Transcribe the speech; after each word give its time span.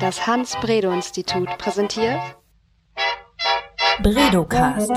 Das 0.00 0.26
Hans-Bredow-Institut 0.28 1.48
präsentiert 1.58 2.20
Bredocast. 4.00 4.90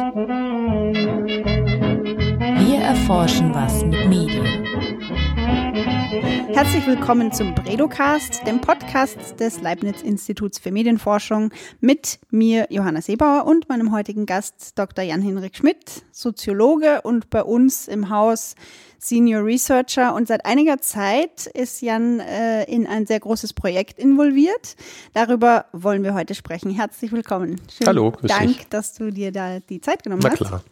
Wir 2.60 2.80
erforschen 2.80 3.52
was 3.56 3.84
mit 3.84 4.08
Medien. 4.08 4.91
Herzlich 6.24 6.86
willkommen 6.86 7.32
zum 7.32 7.56
Bredocast, 7.56 8.46
dem 8.46 8.62
Podcast 8.62 9.40
des 9.40 9.62
Leibniz-Instituts 9.62 10.60
für 10.60 10.72
Medienforschung 10.72 11.52
mit 11.80 12.20
mir, 12.30 12.68
Johanna 12.70 13.02
Seebauer, 13.02 13.46
und 13.48 13.68
meinem 13.70 13.92
heutigen 13.92 14.26
Gast, 14.26 14.78
Dr. 14.78 15.04
Jan-Henrik 15.04 15.56
Schmidt, 15.56 16.04
Soziologe 16.12 17.02
und 17.02 17.30
bei 17.30 17.44
uns 17.44 17.88
im 17.88 18.10
Haus 18.10 18.56
Senior 19.00 19.44
Researcher. 19.44 20.14
Und 20.14 20.28
seit 20.28 20.46
einiger 20.46 20.78
Zeit 20.80 21.48
ist 21.48 21.82
Jan 21.82 22.20
äh, 22.20 22.64
in 22.66 22.86
ein 22.86 23.08
sehr 23.08 23.20
großes 23.20 23.54
Projekt 23.54 23.98
involviert. 23.98 24.76
Darüber 25.14 25.66
wollen 25.74 26.04
wir 26.04 26.14
heute 26.14 26.36
sprechen. 26.36 26.70
Herzlich 26.72 27.12
willkommen. 27.12 27.60
Schönen 27.72 27.88
Hallo, 27.88 28.12
grüß 28.12 28.30
Dank, 28.30 28.58
dich. 28.58 28.68
dass 28.70 28.94
du 28.94 29.12
dir 29.12 29.32
da 29.32 29.60
die 29.60 29.82
Zeit 29.82 30.04
genommen 30.04 30.22
Na 30.24 30.30
hast. 30.30 30.38
klar. 30.38 30.64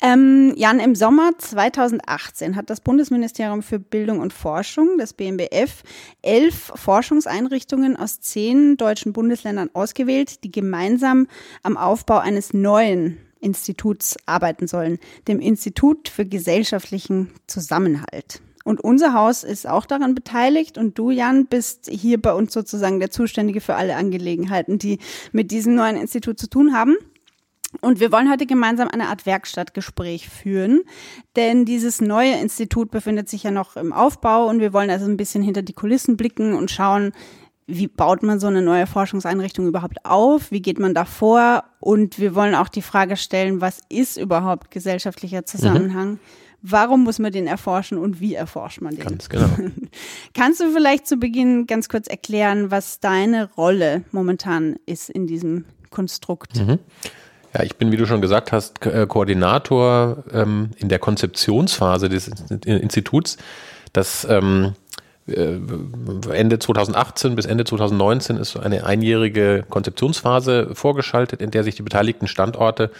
Ähm, 0.00 0.54
Jan, 0.56 0.80
im 0.80 0.94
Sommer 0.94 1.32
2018 1.38 2.56
hat 2.56 2.70
das 2.70 2.80
Bundesministerium 2.80 3.62
für 3.62 3.78
Bildung 3.78 4.20
und 4.20 4.32
Forschung, 4.32 4.98
das 4.98 5.12
BMBF, 5.12 5.82
elf 6.22 6.72
Forschungseinrichtungen 6.74 7.96
aus 7.96 8.20
zehn 8.20 8.76
deutschen 8.76 9.12
Bundesländern 9.12 9.70
ausgewählt, 9.72 10.44
die 10.44 10.50
gemeinsam 10.50 11.28
am 11.62 11.76
Aufbau 11.76 12.18
eines 12.18 12.52
neuen 12.52 13.18
Instituts 13.40 14.16
arbeiten 14.26 14.66
sollen, 14.66 14.98
dem 15.28 15.40
Institut 15.40 16.08
für 16.08 16.24
gesellschaftlichen 16.24 17.30
Zusammenhalt. 17.46 18.40
Und 18.64 18.80
unser 18.80 19.12
Haus 19.12 19.42
ist 19.42 19.68
auch 19.68 19.86
daran 19.86 20.14
beteiligt 20.14 20.78
und 20.78 20.96
du, 20.96 21.10
Jan, 21.10 21.46
bist 21.46 21.88
hier 21.90 22.22
bei 22.22 22.32
uns 22.32 22.52
sozusagen 22.52 23.00
der 23.00 23.10
Zuständige 23.10 23.60
für 23.60 23.74
alle 23.74 23.96
Angelegenheiten, 23.96 24.78
die 24.78 24.98
mit 25.32 25.50
diesem 25.50 25.74
neuen 25.74 25.96
Institut 25.96 26.38
zu 26.38 26.48
tun 26.48 26.72
haben. 26.72 26.96
Und 27.80 28.00
wir 28.00 28.12
wollen 28.12 28.30
heute 28.30 28.46
gemeinsam 28.46 28.88
eine 28.88 29.08
Art 29.08 29.24
Werkstattgespräch 29.24 30.28
führen, 30.28 30.82
denn 31.36 31.64
dieses 31.64 32.00
neue 32.00 32.34
Institut 32.34 32.90
befindet 32.90 33.28
sich 33.28 33.44
ja 33.44 33.50
noch 33.50 33.76
im 33.76 33.92
Aufbau 33.92 34.48
und 34.48 34.60
wir 34.60 34.72
wollen 34.72 34.90
also 34.90 35.06
ein 35.06 35.16
bisschen 35.16 35.42
hinter 35.42 35.62
die 35.62 35.72
Kulissen 35.72 36.16
blicken 36.16 36.54
und 36.54 36.70
schauen, 36.70 37.12
wie 37.66 37.86
baut 37.86 38.22
man 38.22 38.40
so 38.40 38.48
eine 38.48 38.60
neue 38.60 38.86
Forschungseinrichtung 38.86 39.66
überhaupt 39.66 40.04
auf? 40.04 40.50
Wie 40.50 40.60
geht 40.60 40.78
man 40.78 40.94
da 40.94 41.04
vor? 41.04 41.64
Und 41.80 42.18
wir 42.18 42.34
wollen 42.34 42.54
auch 42.54 42.68
die 42.68 42.82
Frage 42.82 43.16
stellen, 43.16 43.60
was 43.60 43.80
ist 43.88 44.16
überhaupt 44.16 44.70
gesellschaftlicher 44.70 45.46
Zusammenhang? 45.46 46.10
Mhm. 46.10 46.18
Warum 46.62 47.02
muss 47.02 47.18
man 47.18 47.32
den 47.32 47.46
erforschen 47.48 47.98
und 47.98 48.20
wie 48.20 48.34
erforscht 48.34 48.80
man 48.82 48.94
den? 48.94 49.04
Ganz 49.04 49.28
genau. 49.28 49.48
Kannst 50.34 50.60
du 50.60 50.70
vielleicht 50.70 51.08
zu 51.08 51.16
Beginn 51.16 51.66
ganz 51.66 51.88
kurz 51.88 52.06
erklären, 52.06 52.70
was 52.70 53.00
deine 53.00 53.50
Rolle 53.54 54.04
momentan 54.12 54.76
ist 54.86 55.10
in 55.10 55.26
diesem 55.26 55.64
Konstrukt? 55.90 56.56
Mhm. 56.56 56.78
Ja, 57.54 57.62
ich 57.62 57.76
bin, 57.76 57.92
wie 57.92 57.96
du 57.96 58.06
schon 58.06 58.20
gesagt 58.20 58.52
hast, 58.52 58.80
Ko 58.80 59.06
Koordinator 59.06 60.24
ähm, 60.32 60.70
in 60.76 60.88
der 60.88 60.98
Konzeptionsphase 60.98 62.08
des 62.08 62.28
Instituts. 62.64 63.36
Das 63.92 64.26
ähm, 64.28 64.74
Ende 65.26 66.58
2018 66.58 67.36
bis 67.36 67.46
Ende 67.46 67.64
2019 67.64 68.38
ist 68.38 68.56
eine 68.56 68.84
einjährige 68.84 69.64
Konzeptionsphase 69.68 70.74
vorgeschaltet, 70.74 71.40
in 71.40 71.50
der 71.50 71.62
sich 71.62 71.76
die 71.76 71.82
beteiligten 71.82 72.26
Standorte 72.26 72.90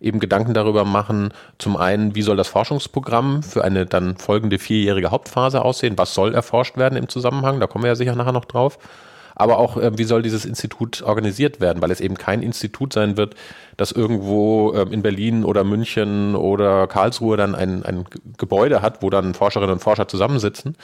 eben 0.00 0.20
Gedanken 0.20 0.54
darüber 0.54 0.84
machen, 0.84 1.32
zum 1.58 1.76
einen, 1.76 2.14
wie 2.14 2.22
soll 2.22 2.36
das 2.36 2.48
Forschungsprogramm 2.48 3.42
für 3.42 3.64
eine 3.64 3.86
dann 3.86 4.16
folgende 4.16 4.58
vierjährige 4.58 5.10
Hauptphase 5.10 5.64
aussehen, 5.64 5.96
was 5.96 6.14
soll 6.14 6.34
erforscht 6.34 6.76
werden 6.76 6.96
im 6.96 7.08
Zusammenhang, 7.08 7.58
da 7.58 7.66
kommen 7.66 7.84
wir 7.84 7.88
ja 7.88 7.94
sicher 7.94 8.14
nachher 8.14 8.32
noch 8.32 8.44
drauf, 8.44 8.78
aber 9.34 9.58
auch, 9.58 9.76
äh, 9.76 9.96
wie 9.98 10.04
soll 10.04 10.22
dieses 10.22 10.44
Institut 10.44 11.02
organisiert 11.02 11.60
werden, 11.60 11.82
weil 11.82 11.90
es 11.90 12.00
eben 12.00 12.16
kein 12.16 12.42
Institut 12.42 12.92
sein 12.92 13.16
wird, 13.16 13.34
das 13.76 13.92
irgendwo 13.92 14.72
äh, 14.72 14.82
in 14.90 15.02
Berlin 15.02 15.44
oder 15.44 15.64
München 15.64 16.34
oder 16.36 16.86
Karlsruhe 16.86 17.36
dann 17.36 17.54
ein, 17.54 17.84
ein 17.84 18.04
Gebäude 18.38 18.82
hat, 18.82 19.02
wo 19.02 19.10
dann 19.10 19.34
Forscherinnen 19.34 19.74
und 19.74 19.80
Forscher 19.80 20.08
zusammensitzen, 20.08 20.76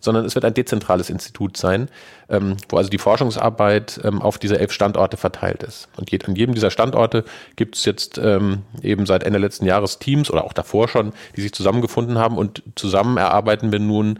sondern 0.00 0.24
es 0.24 0.34
wird 0.34 0.44
ein 0.44 0.54
dezentrales 0.54 1.10
Institut 1.10 1.56
sein, 1.56 1.88
ähm, 2.28 2.56
wo 2.68 2.76
also 2.76 2.88
die 2.88 2.98
Forschungsarbeit 2.98 4.00
ähm, 4.04 4.22
auf 4.22 4.38
diese 4.38 4.58
elf 4.58 4.72
Standorte 4.72 5.16
verteilt 5.16 5.62
ist. 5.62 5.88
Und 5.96 6.12
an 6.28 6.36
jedem 6.36 6.54
dieser 6.54 6.70
Standorte 6.70 7.24
gibt 7.56 7.76
es 7.76 7.84
jetzt 7.84 8.18
ähm, 8.18 8.62
eben 8.82 9.06
seit 9.06 9.24
Ende 9.24 9.38
letzten 9.38 9.66
Jahres 9.66 9.98
Teams 9.98 10.30
oder 10.30 10.44
auch 10.44 10.52
davor 10.52 10.88
schon, 10.88 11.12
die 11.36 11.40
sich 11.40 11.52
zusammengefunden 11.52 12.18
haben 12.18 12.38
und 12.38 12.62
zusammen 12.76 13.16
erarbeiten 13.16 13.72
wir 13.72 13.80
nun 13.80 14.18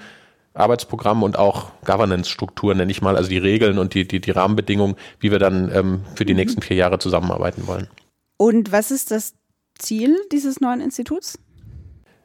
Arbeitsprogramm 0.58 1.22
und 1.22 1.38
auch 1.38 1.70
Governance-Struktur, 1.84 2.74
nenne 2.74 2.90
ich 2.90 3.02
mal, 3.02 3.16
also 3.16 3.28
die 3.28 3.38
Regeln 3.38 3.78
und 3.78 3.94
die, 3.94 4.06
die, 4.06 4.20
die 4.20 4.30
Rahmenbedingungen, 4.30 4.96
wie 5.20 5.30
wir 5.30 5.38
dann 5.38 5.70
ähm, 5.74 6.00
für 6.14 6.24
die 6.24 6.34
nächsten 6.34 6.62
vier 6.62 6.76
Jahre 6.76 6.98
zusammenarbeiten 6.98 7.66
wollen. 7.66 7.88
Und 8.36 8.72
was 8.72 8.90
ist 8.90 9.10
das 9.10 9.34
Ziel 9.78 10.16
dieses 10.32 10.60
neuen 10.60 10.80
Instituts? 10.80 11.38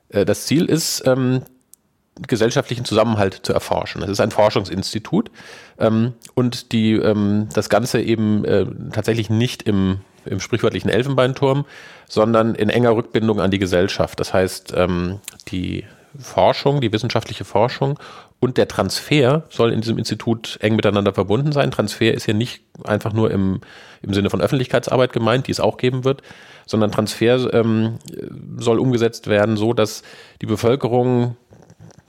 Äh, 0.10 0.26
das 0.26 0.46
Ziel 0.46 0.66
ist, 0.66 1.04
ähm, 1.06 1.44
gesellschaftlichen 2.28 2.86
Zusammenhalt 2.86 3.40
zu 3.44 3.54
erforschen. 3.54 4.04
Es 4.04 4.10
ist 4.10 4.20
ein 4.20 4.32
Forschungsinstitut 4.32 5.32
ähm, 5.80 6.14
und 6.36 6.72
die, 6.72 6.94
ähm, 6.94 7.50
das 7.54 7.70
Ganze 7.70 8.02
eben 8.02 8.46
äh, 8.46 8.66
tatsächlich 8.92 9.30
nicht 9.30 9.64
im, 9.64 10.02
im 10.26 10.40
sprichwörtlichen 10.40 10.90
Elfenbeinturm, 10.90 11.66
sondern 12.08 12.54
in 12.56 12.70
enger 12.70 12.96
Rückbindung 12.96 13.42
an 13.42 13.50
die 13.50 13.60
Gesellschaft. 13.60 14.20
Das 14.20 14.34
heißt, 14.34 14.74
ähm, 14.76 15.20
die 15.48 15.86
Forschung, 16.18 16.82
die 16.82 16.92
wissenschaftliche 16.92 17.46
Forschung 17.46 18.00
und 18.40 18.58
der 18.58 18.68
Transfer 18.68 19.44
soll 19.50 19.72
in 19.72 19.82
diesem 19.82 19.98
Institut 19.98 20.58
eng 20.62 20.76
miteinander 20.76 21.14
verbunden 21.14 21.52
sein. 21.52 21.72
Transfer 21.72 22.14
ist 22.14 22.26
hier 22.26 22.34
nicht 22.34 22.64
einfach 22.84 23.14
nur 23.14 23.32
im, 23.32 23.62
im 24.02 24.14
Sinne 24.14 24.30
von 24.30 24.42
Öffentlichkeitsarbeit 24.42 25.14
gemeint, 25.14 25.48
die 25.48 25.52
es 25.52 25.60
auch 25.60 25.78
geben 25.78 26.04
wird, 26.04 26.22
sondern 26.66 26.92
Transfer 26.92 27.54
ähm, 27.54 28.00
soll 28.58 28.80
umgesetzt 28.80 29.28
werden, 29.28 29.58
so 29.58 29.74
dass 29.74 30.04
die 30.42 30.46
Bevölkerung 30.46 31.38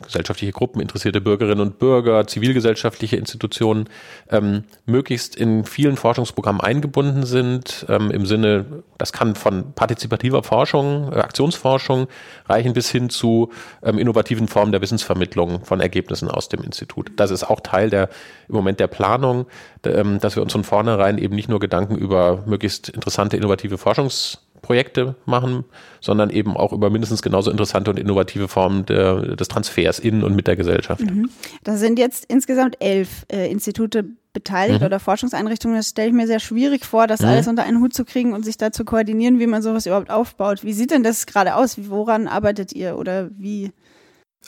gesellschaftliche 0.05 0.53
Gruppen, 0.53 0.81
interessierte 0.81 1.21
Bürgerinnen 1.21 1.61
und 1.61 1.79
Bürger, 1.79 2.27
zivilgesellschaftliche 2.27 3.17
Institutionen 3.17 3.89
ähm, 4.31 4.65
möglichst 4.87 5.37
in 5.37 5.65
vielen 5.65 5.97
Forschungsprogrammen 5.97 6.61
eingebunden 6.61 7.25
sind, 7.25 7.87
ähm, 7.89 8.11
im 8.11 8.27
Sinne, 8.27 8.83
das 8.99 9.13
kann 9.13 9.35
von 9.35 9.73
partizipativer 9.75 10.43
Forschung, 10.43 11.13
äh, 11.13 11.17
Aktionsforschung 11.17 12.09
reichen 12.47 12.73
bis 12.73 12.91
hin 12.91 13.11
zu 13.11 13.51
ähm, 13.83 13.99
innovativen 13.99 14.49
Formen 14.49 14.73
der 14.73 14.81
Wissensvermittlung 14.81 15.65
von 15.65 15.81
Ergebnissen 15.81 16.29
aus 16.29 16.49
dem 16.49 16.63
Institut. 16.63 17.13
Das 17.17 17.31
ist 17.31 17.45
auch 17.45 17.61
Teil 17.61 17.91
der 17.91 18.09
im 18.49 18.55
Moment 18.55 18.81
der 18.81 18.89
Planung, 18.89 19.47
ähm, 19.85 20.19
dass 20.21 20.37
wir 20.37 20.43
uns 20.43 20.53
von 20.53 20.65
vornherein 20.65 21.19
eben 21.19 21.35
nicht 21.35 21.49
nur 21.49 21.61
Gedanken 21.61 21.97
über 21.97 22.45
möglichst 22.47 22.89
interessante, 22.89 23.37
innovative 23.37 23.79
Forschungs 23.79 24.44
Projekte 24.65 25.15
machen, 25.27 25.65
sondern 26.01 26.31
eben 26.31 26.57
auch 26.57 26.73
über 26.73 26.91
mindestens 26.91 27.23
genauso 27.23 27.51
interessante 27.51 27.91
und 27.91 27.99
innovative 27.99 28.49
Formen 28.49 28.87
der, 28.87 29.37
des 29.37 29.49
Transfers 29.49 29.99
in 29.99 30.25
und 30.25 30.35
mit 30.35 30.47
der 30.47 30.57
Gesellschaft. 30.57 31.03
Mhm. 31.03 31.29
Da 31.63 31.77
sind 31.77 31.99
jetzt 31.99 32.25
insgesamt 32.29 32.77
elf 32.81 33.27
äh, 33.31 33.51
Institute 33.51 34.05
beteiligt 34.33 34.81
mhm. 34.81 34.87
oder 34.87 34.99
Forschungseinrichtungen. 35.01 35.77
Das 35.77 35.91
stelle 35.91 36.09
ich 36.09 36.15
mir 36.15 36.27
sehr 36.27 36.41
schwierig 36.41 36.85
vor, 36.85 37.07
das 37.07 37.21
mhm. 37.21 37.29
alles 37.29 37.47
unter 37.47 37.63
einen 37.63 37.81
Hut 37.81 37.95
zu 37.95 38.05
kriegen 38.05 38.33
und 38.33 38.45
sich 38.45 38.57
da 38.57 38.73
zu 38.73 38.85
koordinieren, 38.85 39.39
wie 39.39 39.47
man 39.47 39.63
sowas 39.63 39.87
überhaupt 39.87 40.11
aufbaut. 40.11 40.65
Wie 40.65 40.73
sieht 40.73 40.91
denn 40.91 41.03
das 41.03 41.27
gerade 41.27 41.55
aus? 41.55 41.77
Woran 41.89 42.27
arbeitet 42.27 42.73
ihr 42.73 42.99
oder 42.99 43.31
wie? 43.39 43.71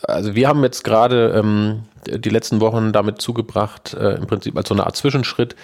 Also 0.03 0.35
wir 0.35 0.49
haben 0.49 0.63
jetzt 0.63 0.83
gerade 0.83 1.35
ähm, 1.37 1.83
die 2.07 2.29
letzten 2.29 2.61
Wochen 2.61 2.93
damit 2.93 3.21
zugebracht, 3.21 3.95
äh, 3.95 4.17
im 4.17 4.27
Prinzip 4.27 4.57
als 4.57 4.69
so 4.69 4.75
eine 4.75 4.85
Art 4.85 4.97
Zwischenschritt, 4.97 5.57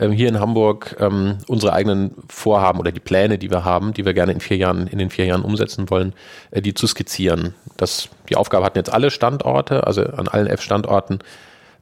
ähm, 0.00 0.12
hier 0.12 0.28
in 0.28 0.40
Hamburg 0.40 0.96
ähm, 0.98 1.38
unsere 1.46 1.72
eigenen 1.72 2.14
Vorhaben 2.28 2.80
oder 2.80 2.90
die 2.90 3.00
Pläne, 3.00 3.38
die 3.38 3.50
wir 3.50 3.64
haben, 3.64 3.92
die 3.92 4.04
wir 4.04 4.14
gerne 4.14 4.32
in 4.32 4.40
vier 4.40 4.56
Jahren, 4.56 4.86
in 4.86 4.98
den 4.98 5.10
vier 5.10 5.26
Jahren 5.26 5.42
umsetzen 5.42 5.90
wollen, 5.90 6.14
äh, 6.50 6.62
die 6.62 6.74
zu 6.74 6.86
skizzieren. 6.86 7.54
Das, 7.76 8.08
die 8.28 8.36
Aufgabe 8.36 8.64
hatten 8.64 8.78
jetzt 8.78 8.92
alle 8.92 9.10
Standorte, 9.10 9.86
also 9.86 10.02
an 10.02 10.26
allen 10.26 10.46
F-Standorten 10.46 11.20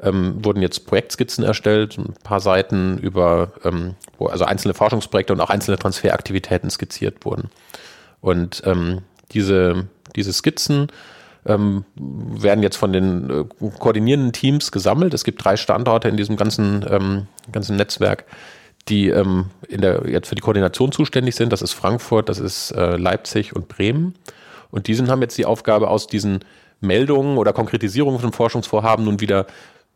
ähm, 0.03 0.45
wurden 0.45 0.63
jetzt 0.63 0.87
Projektskizzen 0.87 1.45
erstellt, 1.45 1.99
ein 1.99 2.15
paar 2.23 2.41
Seiten 2.41 2.99
über, 2.99 3.53
ähm, 3.65 3.95
wo 4.19 4.27
also 4.27 4.45
einzelne 4.45 4.75
Forschungsprojekte 4.75 5.33
und 5.33 5.41
auch 5.41 5.51
einzelne 5.51 5.79
Transferaktivitäten 5.79 6.71
skizziert 6.71 7.25
wurden. 7.25 7.51
Und 8.21 8.63
ähm, 8.65 9.03
diese, 9.33 9.89
diese 10.17 10.33
Skizzen 10.33 10.89
ähm, 11.49 11.85
werden 11.97 12.63
jetzt 12.63 12.77
von 12.77 12.93
den 12.93 13.31
äh, 13.31 13.45
koordinierenden 13.79 14.33
Teams 14.33 14.71
gesammelt. 14.71 15.15
Es 15.15 15.25
gibt 15.25 15.43
drei 15.43 15.57
Standorte 15.57 16.09
in 16.09 16.17
diesem 16.17 16.37
ganzen, 16.37 16.85
ähm, 16.89 17.27
ganzen 17.51 17.77
Netzwerk, 17.77 18.25
die 18.89 19.09
ähm, 19.09 19.47
in 19.67 19.81
der, 19.81 20.09
jetzt 20.09 20.29
für 20.29 20.35
die 20.35 20.43
Koordination 20.43 20.93
zuständig 20.93 21.35
sind. 21.35 21.53
Das 21.53 21.63
ist 21.63 21.73
Frankfurt, 21.73 22.29
das 22.29 22.39
ist 22.39 22.71
äh, 22.73 22.97
Leipzig 22.97 23.57
und 23.57 23.69
Bremen. 23.69 24.15
Und 24.71 24.87
die 24.87 24.97
haben 24.97 25.23
jetzt 25.23 25.39
die 25.39 25.47
Aufgabe, 25.47 25.89
aus 25.89 26.07
diesen 26.07 26.41
Meldungen 26.81 27.39
oder 27.39 27.53
Konkretisierungen 27.53 28.21
von 28.21 28.33
Forschungsvorhaben 28.33 29.05
nun 29.05 29.21
wieder 29.21 29.47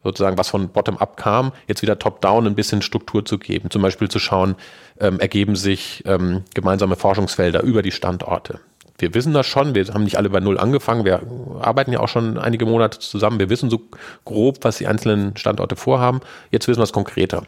sozusagen, 0.03 0.39
was 0.39 0.49
von 0.49 0.71
Bottom-up 0.71 1.17
kam, 1.17 1.53
jetzt 1.69 1.83
wieder 1.83 1.99
Top-down 1.99 2.47
ein 2.47 2.55
bisschen 2.57 2.83
Struktur 2.83 3.25
zu 3.25 3.39
geben. 3.39 3.71
Zum 3.71 3.83
Beispiel 3.83 4.09
zu 4.09 4.19
schauen, 4.19 4.57
ähm, 4.99 5.21
ergeben 5.21 5.55
sich 5.55 6.03
ähm, 6.07 6.43
gemeinsame 6.55 6.97
Forschungsfelder 6.97 7.63
über 7.63 7.83
die 7.83 7.93
Standorte 7.93 8.59
wir 9.03 9.15
wissen 9.15 9.35
das 9.35 9.47
schon, 9.47 9.75
wir 9.75 9.85
haben 9.89 10.05
nicht 10.05 10.17
alle 10.17 10.31
bei 10.31 10.41
Null 10.41 10.59
angefangen, 10.59 11.05
wir 11.05 11.21
arbeiten 11.61 11.93
ja 11.93 12.01
auch 12.01 12.09
schon 12.09 12.39
einige 12.39 12.65
Monate 12.65 13.01
zusammen, 13.01 13.39
wir 13.39 13.51
wissen 13.51 13.69
so 13.69 13.83
grob, 14.25 14.59
was 14.63 14.79
die 14.79 14.87
einzelnen 14.87 15.37
Standorte 15.37 15.77
vorhaben. 15.77 16.21
Jetzt 16.51 16.69
wissen 16.69 16.79
wir 16.79 16.85
es 16.85 16.93
konkreter. 16.93 17.43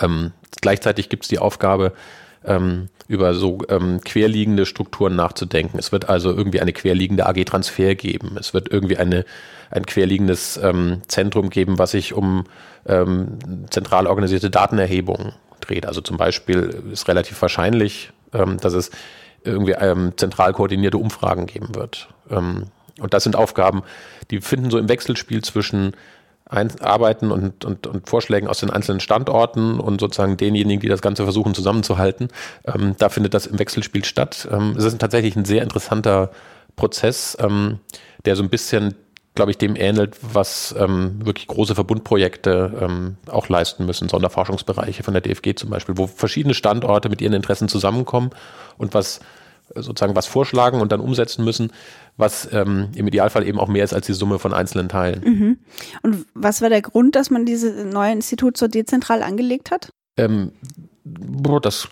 Ähm, 0.00 0.32
gleichzeitig 0.60 1.08
gibt 1.10 1.24
es 1.24 1.28
die 1.28 1.38
Aufgabe, 1.38 1.92
ähm, 2.44 2.88
über 3.06 3.34
so 3.34 3.58
ähm, 3.68 4.00
querliegende 4.02 4.64
Strukturen 4.64 5.14
nachzudenken. 5.14 5.78
Es 5.78 5.92
wird 5.92 6.08
also 6.08 6.30
irgendwie 6.30 6.60
eine 6.60 6.72
querliegende 6.72 7.26
AG 7.26 7.44
Transfer 7.44 7.94
geben. 7.94 8.36
Es 8.38 8.54
wird 8.54 8.72
irgendwie 8.72 8.96
eine, 8.96 9.24
ein 9.70 9.84
querliegendes 9.84 10.56
ähm, 10.56 11.02
Zentrum 11.08 11.50
geben, 11.50 11.78
was 11.78 11.90
sich 11.90 12.14
um 12.14 12.44
ähm, 12.86 13.38
zentral 13.70 14.06
organisierte 14.06 14.50
Datenerhebung 14.50 15.34
dreht. 15.60 15.86
Also 15.86 16.00
zum 16.00 16.16
Beispiel 16.16 16.82
ist 16.90 17.06
relativ 17.08 17.40
wahrscheinlich, 17.42 18.10
ähm, 18.32 18.58
dass 18.58 18.72
es 18.72 18.90
irgendwie 19.44 19.72
ähm, 19.72 20.12
zentral 20.16 20.52
koordinierte 20.52 20.98
Umfragen 20.98 21.46
geben 21.46 21.74
wird. 21.74 22.08
Ähm, 22.30 22.64
und 23.00 23.14
das 23.14 23.24
sind 23.24 23.36
Aufgaben, 23.36 23.82
die 24.30 24.40
finden 24.40 24.70
so 24.70 24.78
im 24.78 24.88
Wechselspiel 24.88 25.42
zwischen 25.42 25.94
Arbeiten 26.46 27.30
und, 27.30 27.64
und, 27.64 27.86
und 27.86 28.08
Vorschlägen 28.08 28.46
aus 28.46 28.60
den 28.60 28.68
einzelnen 28.68 29.00
Standorten 29.00 29.80
und 29.80 30.00
sozusagen 30.00 30.36
denjenigen, 30.36 30.80
die 30.80 30.88
das 30.88 31.00
Ganze 31.00 31.22
versuchen 31.22 31.54
zusammenzuhalten. 31.54 32.28
Ähm, 32.66 32.94
da 32.98 33.08
findet 33.08 33.32
das 33.32 33.46
im 33.46 33.58
Wechselspiel 33.58 34.04
statt. 34.04 34.46
Ähm, 34.50 34.74
es 34.76 34.84
ist 34.84 34.98
tatsächlich 34.98 35.34
ein 35.34 35.46
sehr 35.46 35.62
interessanter 35.62 36.30
Prozess, 36.76 37.38
ähm, 37.40 37.78
der 38.26 38.36
so 38.36 38.42
ein 38.42 38.50
bisschen, 38.50 38.94
glaube 39.34 39.50
ich, 39.50 39.58
dem 39.58 39.76
ähnelt, 39.76 40.16
was 40.20 40.74
ähm, 40.78 41.24
wirklich 41.24 41.46
große 41.46 41.74
Verbundprojekte 41.74 42.78
ähm, 42.80 43.16
auch 43.26 43.48
leisten 43.48 43.86
müssen, 43.86 44.08
Sonderforschungsbereiche 44.08 45.02
von 45.02 45.14
der 45.14 45.22
DFG 45.22 45.54
zum 45.56 45.70
Beispiel, 45.70 45.96
wo 45.96 46.06
verschiedene 46.06 46.54
Standorte 46.54 47.08
mit 47.08 47.22
ihren 47.22 47.32
Interessen 47.32 47.68
zusammenkommen 47.68 48.30
und 48.76 48.92
was 48.92 49.20
sozusagen 49.74 50.14
was 50.14 50.26
vorschlagen 50.26 50.80
und 50.80 50.92
dann 50.92 51.00
umsetzen 51.00 51.44
müssen, 51.44 51.72
was 52.16 52.52
ähm, 52.52 52.88
im 52.94 53.06
Idealfall 53.06 53.46
eben 53.46 53.58
auch 53.58 53.68
mehr 53.68 53.84
ist 53.84 53.94
als 53.94 54.06
die 54.06 54.12
Summe 54.12 54.38
von 54.38 54.52
einzelnen 54.52 54.88
Teilen. 54.88 55.22
Mhm. 55.24 55.58
Und 56.02 56.26
was 56.34 56.60
war 56.60 56.68
der 56.68 56.82
Grund, 56.82 57.16
dass 57.16 57.30
man 57.30 57.46
dieses 57.46 57.84
neue 57.84 58.12
Institut 58.12 58.56
so 58.56 58.68
dezentral 58.68 59.22
angelegt 59.22 59.70
hat? 59.70 59.88
Ähm, 60.18 60.52
das, 61.04 61.88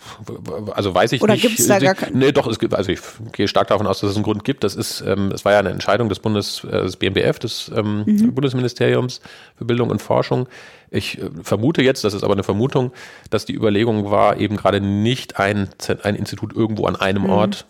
also 0.73 0.95
weiß 0.95 1.11
ich 1.11 1.21
Oder 1.21 1.33
nicht. 1.33 1.43
Oder 1.43 1.49
gibt 1.49 1.59
es 1.59 1.67
da 1.67 1.79
gar 1.79 1.95
keinen? 1.95 2.17
Nee, 2.17 2.31
doch, 2.31 2.47
es 2.47 2.59
gibt, 2.59 2.73
also 2.73 2.91
ich 2.91 3.01
gehe 3.33 3.47
stark 3.47 3.67
davon 3.67 3.85
aus, 3.85 3.99
dass 3.99 4.11
es 4.11 4.15
einen 4.15 4.23
Grund 4.23 4.45
gibt. 4.45 4.63
Das 4.63 4.75
ist, 4.75 5.01
ähm, 5.05 5.31
es 5.33 5.43
war 5.43 5.51
ja 5.51 5.59
eine 5.59 5.71
Entscheidung 5.71 6.07
des 6.07 6.19
Bundes, 6.19 6.63
äh, 6.63 6.83
des 6.83 6.95
BMBF, 6.95 7.39
des 7.39 7.71
ähm, 7.75 8.03
mhm. 8.05 8.33
Bundesministeriums 8.33 9.19
für 9.57 9.65
Bildung 9.65 9.89
und 9.89 10.01
Forschung. 10.01 10.47
Ich 10.91 11.17
äh, 11.17 11.29
vermute 11.43 11.81
jetzt, 11.81 12.05
das 12.05 12.13
ist 12.13 12.23
aber 12.23 12.33
eine 12.33 12.43
Vermutung, 12.43 12.91
dass 13.29 13.45
die 13.45 13.53
Überlegung 13.53 14.11
war, 14.11 14.37
eben 14.37 14.55
gerade 14.55 14.79
nicht 14.79 15.39
ein, 15.39 15.67
ein 16.03 16.15
Institut 16.15 16.55
irgendwo 16.55 16.85
an 16.85 16.95
einem 16.95 17.23
mhm. 17.23 17.31
Ort 17.31 17.65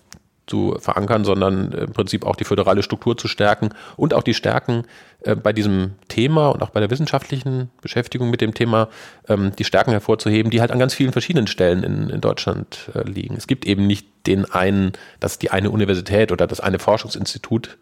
zu 0.52 0.76
verankern, 0.80 1.24
sondern 1.24 1.72
im 1.72 1.94
Prinzip 1.94 2.26
auch 2.26 2.36
die 2.36 2.44
föderale 2.44 2.84
Struktur 2.84 3.18
zu 3.18 3.30
stärken 3.30 3.70
und 3.96 4.14
auch 4.14 4.22
die 4.22 4.34
Stärken 4.34 4.84
äh, 5.22 5.34
bei 5.34 5.54
diesem 5.54 5.94
Thema 6.10 6.50
und 6.50 6.62
auch 6.62 6.72
bei 6.72 6.82
der 6.82 6.90
wissenschaftlichen 6.90 7.70
Beschäftigung 7.82 8.30
mit 8.30 8.42
dem 8.42 8.54
Thema, 8.54 8.90
ähm, 9.30 9.54
die 9.58 9.64
Stärken 9.64 9.92
hervorzuheben, 9.92 10.52
die 10.52 10.60
halt 10.60 10.72
an 10.72 10.80
ganz 10.80 10.94
vielen 10.94 11.14
verschiedenen 11.14 11.48
Stellen 11.48 11.84
in, 11.84 12.10
in 12.10 12.20
Deutschland 12.20 12.92
äh, 12.94 13.10
liegen. 13.10 13.36
Es 13.38 13.48
gibt 13.48 13.66
eben 13.66 13.88
nicht 13.88 14.08
den 14.28 14.44
einen, 14.52 14.92
dass 15.22 15.40
die 15.40 15.52
eine 15.52 15.72
Universität 15.72 16.34
oder 16.34 16.48
das 16.48 16.60
eine 16.60 16.80
Forschungsinstitut, 16.80 17.78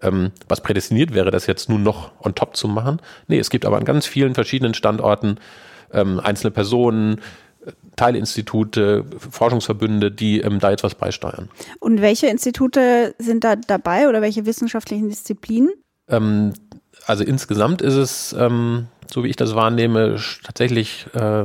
ähm, 0.00 0.32
was 0.48 0.62
prädestiniert 0.62 1.12
wäre, 1.12 1.30
das 1.30 1.46
jetzt 1.46 1.68
nun 1.68 1.82
noch 1.82 2.12
on 2.24 2.34
top 2.34 2.56
zu 2.56 2.68
machen. 2.68 3.02
Nee, 3.28 3.38
es 3.38 3.50
gibt 3.50 3.66
aber 3.66 3.76
an 3.76 3.84
ganz 3.84 4.06
vielen 4.06 4.34
verschiedenen 4.34 4.72
Standorten 4.72 5.36
ähm, 5.92 6.20
einzelne 6.20 6.52
Personen, 6.52 7.20
Teilinstitute, 7.96 9.04
Forschungsverbünde, 9.30 10.10
die 10.10 10.40
ähm, 10.40 10.58
da 10.58 10.70
jetzt 10.70 10.84
was 10.84 10.94
beisteuern. 10.94 11.48
Und 11.80 12.00
welche 12.00 12.26
Institute 12.26 13.14
sind 13.18 13.44
da 13.44 13.56
dabei 13.56 14.08
oder 14.08 14.20
welche 14.20 14.46
wissenschaftlichen 14.46 15.08
Disziplinen? 15.08 15.70
Ähm, 16.08 16.52
also 17.06 17.24
insgesamt 17.24 17.82
ist 17.82 17.94
es, 17.94 18.34
ähm, 18.38 18.88
so 19.10 19.24
wie 19.24 19.28
ich 19.28 19.36
das 19.36 19.54
wahrnehme, 19.54 20.16
tatsächlich 20.42 21.06
äh, 21.14 21.44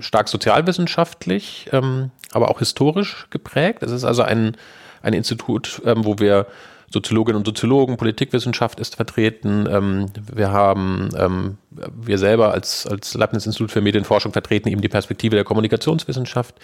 stark 0.00 0.28
sozialwissenschaftlich, 0.28 1.68
ähm, 1.72 2.10
aber 2.32 2.50
auch 2.50 2.58
historisch 2.58 3.26
geprägt. 3.30 3.82
Es 3.82 3.92
ist 3.92 4.04
also 4.04 4.22
ein, 4.22 4.56
ein 5.02 5.12
Institut, 5.12 5.80
ähm, 5.84 6.04
wo 6.04 6.18
wir 6.18 6.46
Soziologinnen 6.90 7.38
und 7.38 7.46
Soziologen, 7.46 7.96
Politikwissenschaft 7.96 8.80
ist 8.80 8.96
vertreten. 8.96 9.68
Ähm, 9.70 10.06
wir 10.32 10.50
haben, 10.50 11.10
ähm, 11.16 11.58
wir 11.70 12.18
selber 12.18 12.52
als, 12.52 12.86
als 12.86 13.14
Leibniz-Institut 13.14 13.70
für 13.70 13.80
Medienforschung 13.80 14.32
vertreten 14.32 14.68
eben 14.68 14.80
die 14.80 14.88
Perspektive 14.88 15.36
der 15.36 15.44
Kommunikationswissenschaft. 15.44 16.54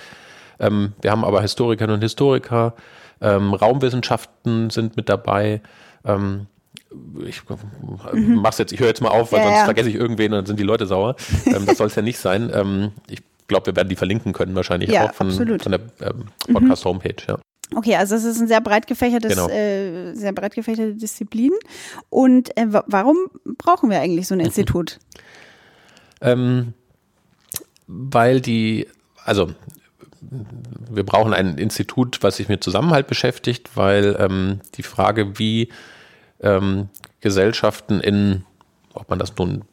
Ähm, 0.59 0.93
wir 1.03 1.11
haben 1.11 1.25
aber 1.25 1.43
Historikerinnen 1.43 1.97
und 1.97 2.03
Historiker, 2.03 2.75
ähm, 3.21 3.53
Raumwissenschaften 3.53 4.71
sind 4.71 4.97
mit 4.97 5.09
dabei. 5.09 5.61
Ähm, 6.05 6.47
ich 7.27 7.43
mhm. 8.13 8.37
mach's 8.37 8.59
jetzt, 8.59 8.73
ich 8.73 8.81
höre 8.81 8.89
jetzt 8.89 9.03
mal 9.03 9.11
auf, 9.11 9.33
weil 9.33 9.41
ja, 9.41 9.47
sonst 9.47 9.59
ja. 9.59 9.65
vergesse 9.65 9.91
ich 9.91 9.97
irgendwen 9.97 10.33
und 10.33 10.39
dann 10.39 10.47
sind 10.47 10.59
die 10.59 10.65
Leute 10.65 10.87
sauer. 10.87 11.17
Ähm, 11.47 11.67
das 11.67 11.79
soll 11.79 11.89
es 11.89 11.97
ja 11.97 12.03
nicht 12.03 12.19
sein. 12.19 12.93
ich 13.09 13.21
glaube, 13.47 13.67
wir 13.67 13.77
werden 13.77 13.89
die 13.89 13.97
verlinken 13.97 14.33
können, 14.33 14.55
wahrscheinlich 14.55 14.91
ja, 14.91 15.07
auch 15.09 15.15
von, 15.15 15.31
von 15.31 15.73
der 15.73 15.81
Podcast-Homepage, 16.51 17.17
ja. 17.29 17.39
Okay, 17.75 17.97
also 17.97 18.15
es 18.15 18.25
ist 18.25 18.41
ein 18.41 18.49
sehr 18.49 18.61
breit 18.61 18.87
gefächertes, 18.87 19.35
genau. 19.35 19.49
äh, 19.49 20.15
sehr 20.15 20.33
breit 20.33 20.55
gefächerte 20.55 20.95
Disziplin. 20.95 21.53
Und 22.11 22.57
äh, 22.57 22.67
warum 22.69 23.17
brauchen 23.57 23.91
wir 23.91 24.01
eigentlich 24.01 24.27
so 24.27 24.35
ein 24.35 24.41
Institut? 24.45 24.99
ähm, 26.25 26.73
weil 27.87 28.41
die, 28.41 28.89
also 29.25 29.51
wir 30.91 31.05
brauchen 31.05 31.35
ein 31.35 31.59
Institut, 31.59 32.23
was 32.23 32.37
sich 32.37 32.49
mit 32.49 32.65
Zusammenhalt 32.65 33.07
beschäftigt, 33.07 33.77
weil 33.77 34.17
ähm, 34.19 34.61
die 34.75 34.83
Frage, 34.83 35.39
wie 35.39 35.69
ähm, 36.41 36.89
Gesellschaften 37.21 38.01
in, 38.01 38.45
ob 38.95 39.11
man 39.11 39.19
das 39.19 39.37
nun 39.37 39.65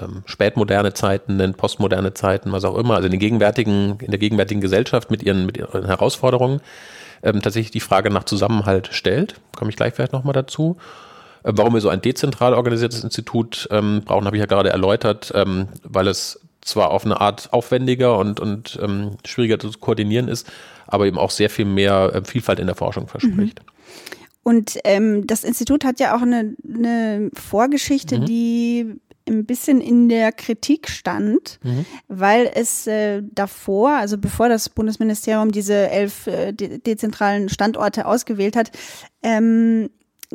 ähm, 0.00 0.22
spätmoderne 0.24 0.94
Zeiten 0.94 1.36
nennt, 1.36 1.58
postmoderne 1.58 2.14
Zeiten, 2.14 2.52
was 2.52 2.64
auch 2.64 2.78
immer, 2.78 2.94
also 2.94 3.06
in, 3.06 3.12
den 3.12 3.20
gegenwärtigen, 3.20 3.98
in 4.00 4.10
der 4.10 4.18
gegenwärtigen 4.18 4.62
Gesellschaft 4.62 5.10
mit 5.10 5.22
ihren, 5.22 5.44
mit 5.44 5.58
ihren 5.58 5.84
Herausforderungen, 5.84 6.62
ähm, 7.22 7.40
tatsächlich 7.42 7.70
die 7.70 7.80
Frage 7.80 8.10
nach 8.10 8.24
Zusammenhalt 8.24 8.88
stellt. 8.92 9.36
Komme 9.56 9.70
ich 9.70 9.76
gleich 9.76 9.94
vielleicht 9.94 10.12
nochmal 10.12 10.32
dazu. 10.34 10.76
Äh, 11.42 11.52
warum 11.54 11.74
wir 11.74 11.80
so 11.80 11.88
ein 11.88 12.00
dezentral 12.00 12.54
organisiertes 12.54 13.04
Institut 13.04 13.68
ähm, 13.70 14.02
brauchen, 14.04 14.26
habe 14.26 14.36
ich 14.36 14.40
ja 14.40 14.46
gerade 14.46 14.70
erläutert, 14.70 15.32
ähm, 15.34 15.68
weil 15.82 16.08
es 16.08 16.40
zwar 16.60 16.90
auf 16.90 17.04
eine 17.04 17.20
Art 17.20 17.52
aufwendiger 17.52 18.18
und, 18.18 18.40
und 18.40 18.78
ähm, 18.80 19.16
schwieriger 19.26 19.58
zu 19.58 19.70
koordinieren 19.72 20.28
ist, 20.28 20.50
aber 20.86 21.06
eben 21.06 21.18
auch 21.18 21.30
sehr 21.30 21.50
viel 21.50 21.64
mehr 21.64 22.12
äh, 22.14 22.24
Vielfalt 22.24 22.60
in 22.60 22.66
der 22.66 22.76
Forschung 22.76 23.08
verspricht. 23.08 23.60
Mhm. 23.60 23.72
Und 24.44 24.78
ähm, 24.84 25.26
das 25.26 25.44
Institut 25.44 25.84
hat 25.84 26.00
ja 26.00 26.16
auch 26.16 26.22
eine, 26.22 26.56
eine 26.64 27.30
Vorgeschichte, 27.34 28.18
mhm. 28.18 28.26
die 28.26 29.00
ein 29.28 29.46
bisschen 29.46 29.80
in 29.80 30.08
der 30.08 30.32
Kritik 30.32 30.88
stand, 30.88 31.58
mhm. 31.62 31.86
weil 32.08 32.50
es 32.54 32.86
äh, 32.86 33.22
davor, 33.22 33.90
also 33.90 34.18
bevor 34.18 34.48
das 34.48 34.68
Bundesministerium 34.68 35.52
diese 35.52 35.90
elf 35.90 36.26
äh, 36.26 36.52
de 36.52 36.78
dezentralen 36.78 37.48
Standorte 37.48 38.06
ausgewählt 38.06 38.56
hat, 38.56 38.70
ähm, 39.22 39.90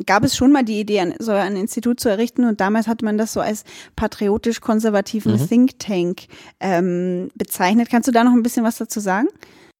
gab 0.06 0.24
es 0.24 0.36
schon 0.36 0.52
mal 0.52 0.64
die 0.64 0.80
Idee, 0.80 1.00
ein, 1.00 1.14
so 1.18 1.32
ein 1.32 1.56
Institut 1.56 2.00
zu 2.00 2.08
errichten 2.08 2.44
und 2.44 2.60
damals 2.60 2.86
hat 2.86 3.02
man 3.02 3.18
das 3.18 3.32
so 3.32 3.40
als 3.40 3.64
patriotisch-konservativen 3.96 5.32
mhm. 5.32 5.48
Think 5.48 5.78
Tank 5.78 6.26
ähm, 6.60 7.30
bezeichnet. 7.34 7.88
Kannst 7.90 8.08
du 8.08 8.12
da 8.12 8.24
noch 8.24 8.32
ein 8.32 8.42
bisschen 8.42 8.64
was 8.64 8.78
dazu 8.78 9.00
sagen? 9.00 9.28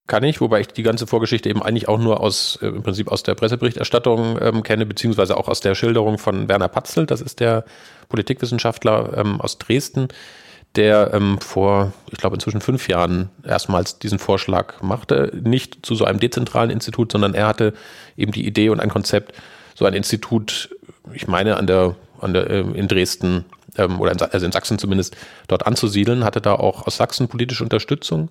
Kann 0.07 0.23
ich, 0.23 0.41
wobei 0.41 0.61
ich 0.61 0.67
die 0.69 0.81
ganze 0.81 1.05
Vorgeschichte 1.05 1.49
eben 1.49 1.61
eigentlich 1.61 1.87
auch 1.87 1.99
nur 1.99 2.19
aus, 2.19 2.57
äh, 2.63 2.67
im 2.67 2.81
Prinzip 2.81 3.09
aus 3.09 3.21
der 3.21 3.35
Presseberichterstattung 3.35 4.39
ähm, 4.41 4.63
kenne, 4.63 4.85
beziehungsweise 4.87 5.37
auch 5.37 5.47
aus 5.47 5.59
der 5.59 5.75
Schilderung 5.75 6.17
von 6.17 6.49
Werner 6.49 6.67
Patzel, 6.67 7.05
das 7.05 7.21
ist 7.21 7.39
der 7.39 7.63
Politikwissenschaftler 8.09 9.17
ähm, 9.17 9.39
aus 9.39 9.57
Dresden, 9.57 10.09
der 10.75 11.13
ähm, 11.13 11.39
vor, 11.39 11.93
ich 12.11 12.17
glaube, 12.17 12.35
inzwischen 12.35 12.61
fünf 12.61 12.87
Jahren 12.87 13.29
erstmals 13.43 13.99
diesen 13.99 14.19
Vorschlag 14.19 14.81
machte, 14.81 15.31
nicht 15.41 15.85
zu 15.85 15.95
so 15.95 16.05
einem 16.05 16.19
dezentralen 16.19 16.69
Institut, 16.69 17.11
sondern 17.11 17.33
er 17.33 17.47
hatte 17.47 17.73
eben 18.17 18.31
die 18.31 18.45
Idee 18.45 18.69
und 18.69 18.79
ein 18.79 18.89
Konzept, 18.89 19.33
so 19.75 19.85
ein 19.85 19.93
Institut, 19.93 20.69
ich 21.13 21.27
meine, 21.27 21.57
an 21.57 21.65
der, 21.65 21.95
an 22.19 22.33
der, 22.33 22.49
äh, 22.49 22.59
in 22.59 22.87
Dresden 22.87 23.45
ähm, 23.77 23.99
oder 23.99 24.11
in, 24.11 24.21
also 24.21 24.45
in 24.45 24.51
Sachsen 24.51 24.77
zumindest, 24.77 25.15
dort 25.47 25.65
anzusiedeln, 25.65 26.23
hatte 26.23 26.41
da 26.41 26.53
auch 26.53 26.85
aus 26.85 26.97
Sachsen 26.97 27.27
politische 27.27 27.63
Unterstützung 27.63 28.29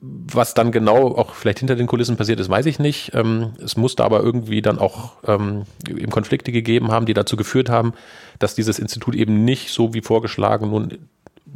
was 0.00 0.54
dann 0.54 0.72
genau 0.72 1.16
auch 1.16 1.34
vielleicht 1.34 1.60
hinter 1.60 1.76
den 1.76 1.86
Kulissen 1.86 2.16
passiert 2.16 2.40
ist, 2.40 2.48
weiß 2.48 2.66
ich 2.66 2.78
nicht. 2.78 3.12
Ähm, 3.14 3.52
es 3.62 3.76
musste 3.76 4.04
aber 4.04 4.22
irgendwie 4.22 4.62
dann 4.62 4.78
auch 4.78 5.12
ähm, 5.26 5.64
eben 5.88 6.10
Konflikte 6.10 6.52
gegeben 6.52 6.90
haben, 6.90 7.06
die 7.06 7.14
dazu 7.14 7.36
geführt 7.36 7.68
haben, 7.68 7.94
dass 8.38 8.54
dieses 8.54 8.78
Institut 8.78 9.14
eben 9.14 9.44
nicht 9.44 9.70
so 9.70 9.94
wie 9.94 10.02
vorgeschlagen 10.02 10.70
nun 10.70 10.98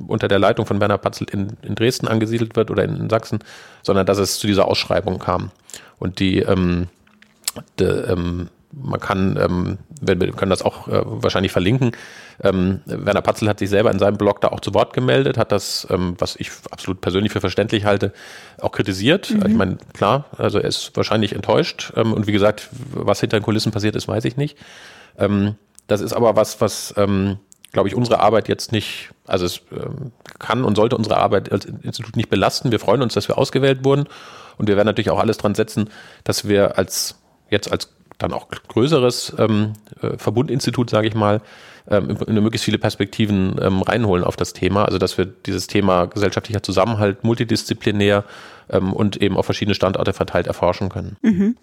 unter 0.07 0.28
der 0.28 0.38
Leitung 0.38 0.66
von 0.66 0.80
Werner 0.80 0.99
Patzelt 0.99 1.30
in, 1.30 1.57
in 1.62 1.75
Dresden 1.75 2.09
angesiedelt 2.09 2.57
wird 2.57 2.71
oder 2.71 2.85
in, 2.85 2.97
in, 2.97 3.11
Sachsen, 3.11 3.40
sondern 3.83 4.07
dass 4.07 4.19
es 4.19 4.38
zu 4.38 4.47
dieser 4.47 4.66
Ausschreibung 4.66 5.19
kam. 5.19 5.50
Und 5.99 6.21
die, 6.21 6.38
ähm, 6.38 6.88
de, 7.78 8.11
ähm, 8.11 8.49
man 8.73 9.00
kann, 9.00 9.37
ähm, 9.37 9.79
wir, 10.00 10.21
wir 10.21 10.33
können 10.33 10.50
das 10.50 10.62
auch 10.62 10.89
äh, 10.89 11.03
wahrscheinlich 11.05 11.53
verlinken. 11.53 11.93
Ähm, 12.43 12.81
Werner 12.87 13.23
Patzel 13.23 13.49
hat 13.49 13.59
sich 13.59 13.69
selber 13.69 13.91
in 13.91 13.99
seinem 13.99 14.17
Blog 14.17 14.41
da 14.41 14.49
auch 14.49 14.61
zu 14.61 14.73
Wort 14.75 14.93
gemeldet, 14.93 15.37
hat 15.37 15.53
das, 15.53 15.87
ähm, 15.91 16.15
was 16.19 16.37
ich 16.37 16.50
absolut 16.71 17.00
persönlich 17.00 17.33
für 17.33 17.41
verständlich 17.41 17.85
halte, 17.85 18.12
auch 18.61 18.73
kritisiert. 18.73 19.31
Mhm. 19.31 19.47
Ich 19.47 19.57
meine, 19.57 19.79
klar, 19.93 20.27
also 20.37 20.59
er 20.59 20.69
ist 20.69 20.97
wahrscheinlich 20.97 21.35
enttäuscht. 21.35 21.93
Ähm, 21.97 22.12
und 22.12 22.27
wie 22.27 22.33
gesagt, 22.33 22.69
was 22.93 23.21
hinter 23.21 23.39
den 23.39 23.43
Kulissen 23.43 23.73
passiert 23.73 23.97
ist, 23.97 24.09
weiß 24.09 24.25
ich 24.25 24.37
nicht. 24.37 24.57
Ähm, 25.19 25.57
das 25.87 26.00
ist 26.00 26.12
aber 26.12 26.37
was, 26.37 26.61
was, 26.61 26.95
ähm, 26.97 27.39
glaube 27.73 27.89
ich, 27.89 27.95
unsere 27.95 28.21
Arbeit 28.21 28.49
jetzt 28.49 28.73
nicht, 28.73 29.11
also 29.27 29.45
es 29.45 29.62
ähm, 29.73 30.12
kann 30.39 30.65
und 30.65 30.77
sollte 30.77 30.97
unsere 30.97 31.17
Arbeit 31.17 31.50
als 31.50 31.65
Institut 31.65 32.17
nicht 32.17 32.31
belasten. 32.31 32.71
Wir 32.71 32.81
freuen 32.81 33.03
uns, 33.03 33.15
dass 33.15 33.29
wir 33.29 33.39
ausgewählt 33.39 33.85
wurden. 33.85 34.07
Und 34.59 34.69
wir 34.69 34.77
werden 34.77 34.87
natürlich 34.87 35.11
auch 35.11 35.19
alles 35.19 35.39
dran 35.39 35.55
setzen, 35.55 35.89
dass 36.23 36.47
wir 36.47 36.77
als 36.79 37.17
jetzt 37.49 37.73
als 37.73 37.89
dann 38.23 38.33
auch 38.33 38.49
größeres 38.49 39.35
ähm, 39.39 39.73
äh, 40.03 40.17
Verbundinstitut, 40.17 40.91
sage 40.91 41.09
ich 41.09 41.15
mal, 41.15 41.41
ähm, 41.89 42.17
in 42.27 42.35
möglichst 42.35 42.65
viele 42.65 42.79
Perspektiven 42.79 43.57
ähm, 43.61 43.83
reinholen 43.83 44.25
auf 44.25 44.37
das 44.37 44.53
Thema. 44.53 44.85
Also 44.85 44.99
dass 44.99 45.19
wir 45.19 45.27
dieses 45.27 45.67
Thema 45.67 46.07
gesellschaftlicher 46.07 46.62
Zusammenhalt 46.62 47.25
multidisziplinär 47.25 48.25
ähm, 48.69 48.93
und 48.93 49.17
eben 49.17 49.37
auf 49.37 49.45
verschiedene 49.47 49.75
Standorte 49.75 50.12
verteilt 50.12 50.47
erforschen 50.47 50.89
können. 50.89 51.17
Mhm. 51.23 51.57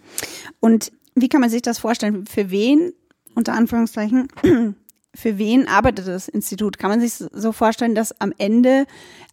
Und 0.60 0.92
wie 1.16 1.30
kann 1.30 1.42
man 1.42 1.50
sich 1.50 1.62
das 1.62 1.80
vorstellen? 1.80 2.26
Für 2.26 2.52
wen, 2.52 2.94
unter 3.36 3.54
Anführungszeichen, 3.54 4.28
für 5.16 5.38
wen 5.38 5.68
arbeitet 5.68 6.08
das 6.08 6.28
Institut? 6.28 6.78
Kann 6.78 6.90
man 6.90 7.00
sich 7.00 7.14
so 7.14 7.52
vorstellen, 7.52 7.96
dass 7.96 8.20
am 8.20 8.34
Ende 8.38 8.86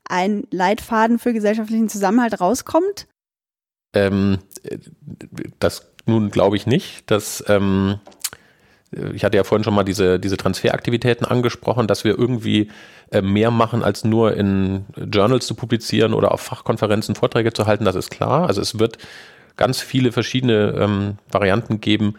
ein 0.08 0.46
Leitfaden 0.50 1.18
für 1.18 1.32
gesellschaftlichen 1.32 1.88
Zusammenhalt 1.88 2.40
rauskommt? 2.40 3.06
Ähm, 3.94 4.38
das 5.58 5.93
nun 6.06 6.30
glaube 6.30 6.56
ich 6.56 6.66
nicht, 6.66 7.10
dass 7.10 7.44
ähm, 7.48 7.98
ich 9.12 9.24
hatte 9.24 9.36
ja 9.36 9.44
vorhin 9.44 9.64
schon 9.64 9.74
mal 9.74 9.84
diese, 9.84 10.20
diese 10.20 10.36
Transferaktivitäten 10.36 11.26
angesprochen, 11.26 11.86
dass 11.86 12.04
wir 12.04 12.18
irgendwie 12.18 12.70
äh, 13.10 13.22
mehr 13.22 13.50
machen, 13.50 13.82
als 13.82 14.04
nur 14.04 14.36
in 14.36 14.86
Journals 14.96 15.46
zu 15.46 15.54
publizieren 15.54 16.14
oder 16.14 16.32
auf 16.32 16.40
Fachkonferenzen 16.40 17.14
Vorträge 17.14 17.52
zu 17.52 17.66
halten, 17.66 17.84
das 17.84 17.96
ist 17.96 18.10
klar. 18.10 18.46
Also 18.46 18.60
es 18.60 18.78
wird 18.78 18.98
ganz 19.56 19.80
viele 19.80 20.12
verschiedene 20.12 20.74
ähm, 20.78 21.18
Varianten 21.30 21.80
geben, 21.80 22.14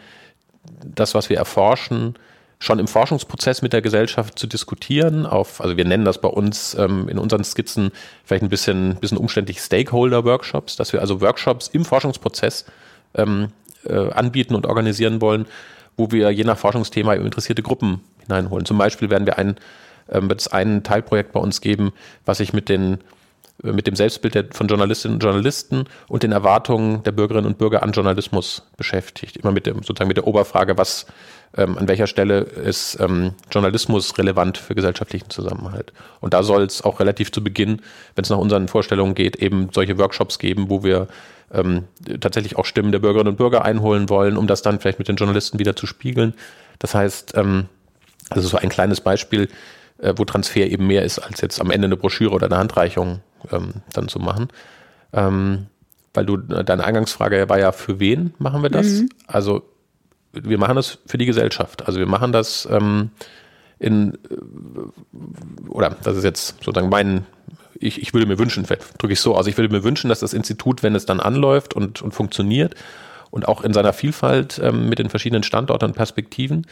das, 0.83 1.15
was 1.15 1.29
wir 1.29 1.37
erforschen, 1.37 2.15
schon 2.59 2.79
im 2.79 2.87
Forschungsprozess 2.87 3.61
mit 3.61 3.73
der 3.73 3.81
Gesellschaft 3.81 4.39
zu 4.39 4.47
diskutieren. 4.47 5.25
Auf, 5.25 5.61
also 5.61 5.77
wir 5.77 5.85
nennen 5.85 6.05
das 6.05 6.19
bei 6.21 6.29
uns 6.29 6.75
ähm, 6.75 7.09
in 7.09 7.19
unseren 7.19 7.43
Skizzen 7.43 7.91
vielleicht 8.23 8.43
ein 8.43 8.49
bisschen, 8.49 8.95
bisschen 8.95 9.17
umständlich 9.17 9.59
Stakeholder-Workshops, 9.59 10.75
dass 10.75 10.93
wir 10.93 11.01
also 11.01 11.21
Workshops 11.21 11.67
im 11.67 11.85
Forschungsprozess 11.85 12.65
ähm, 13.15 13.49
äh, 13.87 14.11
anbieten 14.11 14.55
und 14.55 14.65
organisieren 14.65 15.21
wollen, 15.21 15.45
wo 15.97 16.11
wir 16.11 16.31
je 16.31 16.43
nach 16.43 16.57
Forschungsthema 16.57 17.13
interessierte 17.13 17.63
Gruppen 17.63 18.01
hineinholen. 18.21 18.65
Zum 18.65 18.77
Beispiel 18.77 19.09
werden 19.09 19.25
wir 19.25 19.37
ein, 19.37 19.55
äh, 20.07 20.21
wird 20.21 20.41
es 20.41 20.47
ein 20.47 20.83
Teilprojekt 20.83 21.31
bei 21.31 21.39
uns 21.39 21.61
geben, 21.61 21.93
was 22.25 22.39
sich 22.39 22.53
mit 22.53 22.69
den 22.69 22.99
äh, 23.63 23.71
mit 23.71 23.87
dem 23.87 23.95
Selbstbild 23.95 24.53
von 24.53 24.67
Journalistinnen 24.67 25.15
und 25.15 25.23
Journalisten 25.23 25.85
und 26.07 26.23
den 26.23 26.31
Erwartungen 26.31 27.03
der 27.03 27.11
Bürgerinnen 27.11 27.47
und 27.47 27.57
Bürger 27.57 27.83
an 27.83 27.91
Journalismus 27.91 28.63
beschäftigt. 28.77 29.37
Immer 29.37 29.51
mit 29.51 29.65
dem, 29.65 29.77
sozusagen 29.77 30.07
mit 30.07 30.17
der 30.17 30.27
Oberfrage, 30.27 30.77
was, 30.77 31.05
ähm, 31.55 31.77
an 31.77 31.87
welcher 31.87 32.07
Stelle 32.07 32.39
ist 32.39 32.99
ähm, 32.99 33.33
Journalismus 33.51 34.17
relevant 34.17 34.57
für 34.57 34.75
gesellschaftlichen 34.75 35.29
Zusammenhalt. 35.29 35.93
Und 36.19 36.33
da 36.33 36.43
soll 36.43 36.63
es 36.63 36.81
auch 36.81 36.99
relativ 36.99 37.31
zu 37.31 37.43
Beginn, 37.43 37.81
wenn 38.15 38.23
es 38.23 38.29
nach 38.29 38.37
unseren 38.37 38.67
Vorstellungen 38.67 39.15
geht, 39.15 39.37
eben 39.37 39.69
solche 39.71 39.97
Workshops 39.97 40.39
geben, 40.39 40.69
wo 40.69 40.83
wir 40.83 41.07
ähm, 41.51 41.85
tatsächlich 42.19 42.57
auch 42.57 42.65
Stimmen 42.65 42.91
der 42.91 42.99
Bürgerinnen 42.99 43.29
und 43.29 43.37
Bürger 43.37 43.63
einholen 43.63 44.09
wollen, 44.09 44.37
um 44.37 44.47
das 44.47 44.61
dann 44.61 44.79
vielleicht 44.79 44.99
mit 44.99 45.07
den 45.07 45.15
Journalisten 45.15 45.59
wieder 45.59 45.75
zu 45.75 45.87
spiegeln. 45.87 46.33
Das 46.79 46.95
heißt, 46.95 47.33
ähm, 47.35 47.65
das 48.29 48.43
ist 48.43 48.51
so 48.51 48.57
ein 48.57 48.69
kleines 48.69 49.01
Beispiel, 49.01 49.49
äh, 49.99 50.13
wo 50.15 50.25
Transfer 50.25 50.67
eben 50.67 50.87
mehr 50.87 51.03
ist, 51.03 51.19
als 51.19 51.41
jetzt 51.41 51.61
am 51.61 51.71
Ende 51.71 51.85
eine 51.85 51.97
Broschüre 51.97 52.33
oder 52.33 52.47
eine 52.47 52.57
Handreichung 52.57 53.21
ähm, 53.51 53.75
dann 53.93 54.07
zu 54.07 54.19
machen. 54.19 54.49
Ähm, 55.13 55.67
weil 56.13 56.25
du, 56.25 56.37
deine 56.37 56.83
Eingangsfrage 56.83 57.49
war 57.49 57.59
ja, 57.59 57.71
für 57.71 57.99
wen 57.99 58.33
machen 58.39 58.63
wir 58.63 58.69
das? 58.69 58.87
Mhm. 58.87 59.09
Also 59.27 59.63
wir 60.31 60.57
machen 60.57 60.75
das 60.75 60.99
für 61.05 61.17
die 61.17 61.25
Gesellschaft. 61.25 61.87
Also 61.87 61.99
wir 61.99 62.07
machen 62.07 62.31
das 62.31 62.67
ähm, 62.71 63.11
in, 63.79 64.17
oder 65.67 65.95
das 66.03 66.17
ist 66.17 66.23
jetzt 66.23 66.63
sozusagen 66.63 66.89
mein, 66.89 67.25
ich, 67.79 68.01
ich 68.01 68.13
würde 68.13 68.27
mir 68.27 68.38
wünschen, 68.38 68.65
drücke 68.98 69.13
ich 69.13 69.20
so 69.20 69.36
aus, 69.36 69.48
ich 69.48 69.58
würde 69.58 69.74
mir 69.74 69.84
wünschen, 69.84 70.10
dass 70.10 70.20
das 70.20 70.34
Institut, 70.34 70.84
wenn 70.84 70.96
es 70.96 71.05
dann 71.05 71.20
anläuft 71.20 71.74
und, 71.74 72.01
und 72.01 72.13
funktioniert 72.13 72.75
und 73.32 73.48
auch 73.48 73.63
in 73.63 73.74
seiner 73.74 73.94
Vielfalt 73.94 74.60
ähm, 74.63 74.89
mit 74.89 75.00
den 75.00 75.10
verschiedenen 75.10 75.44
Standorten 75.44 75.86
und 75.86 75.96
Perspektiven, 75.96 76.67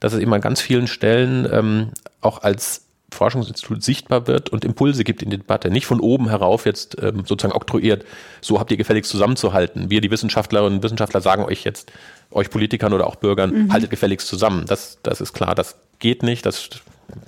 dass 0.00 0.12
es 0.12 0.20
eben 0.20 0.32
an 0.32 0.40
ganz 0.40 0.60
vielen 0.60 0.86
Stellen 0.86 1.48
ähm, 1.50 1.88
auch 2.20 2.42
als 2.42 2.84
Forschungsinstitut 3.14 3.82
sichtbar 3.82 4.26
wird 4.26 4.50
und 4.50 4.64
Impulse 4.64 5.04
gibt 5.04 5.22
in 5.22 5.30
die 5.30 5.38
Debatte. 5.38 5.70
Nicht 5.70 5.86
von 5.86 6.00
oben 6.00 6.28
herauf 6.28 6.66
jetzt 6.66 7.00
ähm, 7.00 7.24
sozusagen 7.26 7.54
oktroyiert, 7.54 8.04
so 8.40 8.58
habt 8.58 8.70
ihr 8.70 8.76
gefälligst 8.76 9.10
zusammenzuhalten. 9.10 9.88
Wir, 9.88 10.00
die 10.00 10.10
Wissenschaftlerinnen 10.10 10.78
und 10.78 10.82
Wissenschaftler, 10.82 11.20
sagen 11.20 11.44
euch 11.44 11.64
jetzt, 11.64 11.92
euch 12.30 12.50
Politikern 12.50 12.92
oder 12.92 13.06
auch 13.06 13.16
Bürgern, 13.16 13.66
mhm. 13.66 13.72
haltet 13.72 13.90
gefälligst 13.90 14.26
zusammen. 14.26 14.64
Das, 14.66 14.98
das 15.02 15.20
ist 15.20 15.32
klar, 15.32 15.54
das 15.54 15.76
geht 16.00 16.22
nicht, 16.22 16.44
das 16.44 16.70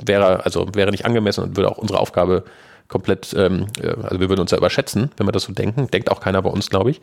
wäre, 0.04 0.44
also 0.44 0.68
wäre 0.74 0.90
nicht 0.90 1.06
angemessen 1.06 1.44
und 1.44 1.56
würde 1.56 1.70
auch 1.70 1.78
unsere 1.78 2.00
Aufgabe 2.00 2.44
komplett, 2.88 3.34
ähm, 3.36 3.66
äh, 3.80 3.88
also 3.88 4.20
wir 4.20 4.28
würden 4.28 4.40
uns 4.40 4.50
ja 4.50 4.58
überschätzen, 4.58 5.10
wenn 5.16 5.26
wir 5.26 5.32
das 5.32 5.44
so 5.44 5.52
denken. 5.52 5.88
Denkt 5.88 6.10
auch 6.10 6.20
keiner 6.20 6.42
bei 6.42 6.50
uns, 6.50 6.70
glaube 6.70 6.90
ich. 6.90 7.00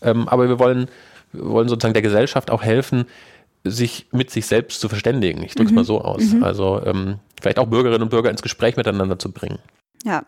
Ähm, 0.00 0.28
aber 0.28 0.48
wir 0.48 0.58
wollen, 0.58 0.88
wir 1.32 1.44
wollen 1.44 1.68
sozusagen 1.68 1.94
der 1.94 2.02
Gesellschaft 2.02 2.50
auch 2.50 2.62
helfen, 2.62 3.06
sich 3.64 4.06
mit 4.12 4.30
sich 4.30 4.46
selbst 4.46 4.80
zu 4.80 4.88
verständigen. 4.88 5.42
Ich 5.42 5.54
drücke 5.54 5.66
es 5.66 5.70
mhm. 5.70 5.76
mal 5.76 5.84
so 5.84 6.00
aus. 6.00 6.22
Mhm. 6.22 6.42
Also 6.42 6.82
ähm, 6.84 7.18
vielleicht 7.40 7.58
auch 7.58 7.66
Bürgerinnen 7.66 8.02
und 8.02 8.08
Bürger 8.10 8.30
ins 8.30 8.42
Gespräch 8.42 8.76
miteinander 8.76 9.18
zu 9.18 9.30
bringen. 9.30 9.58
Ja. 10.04 10.24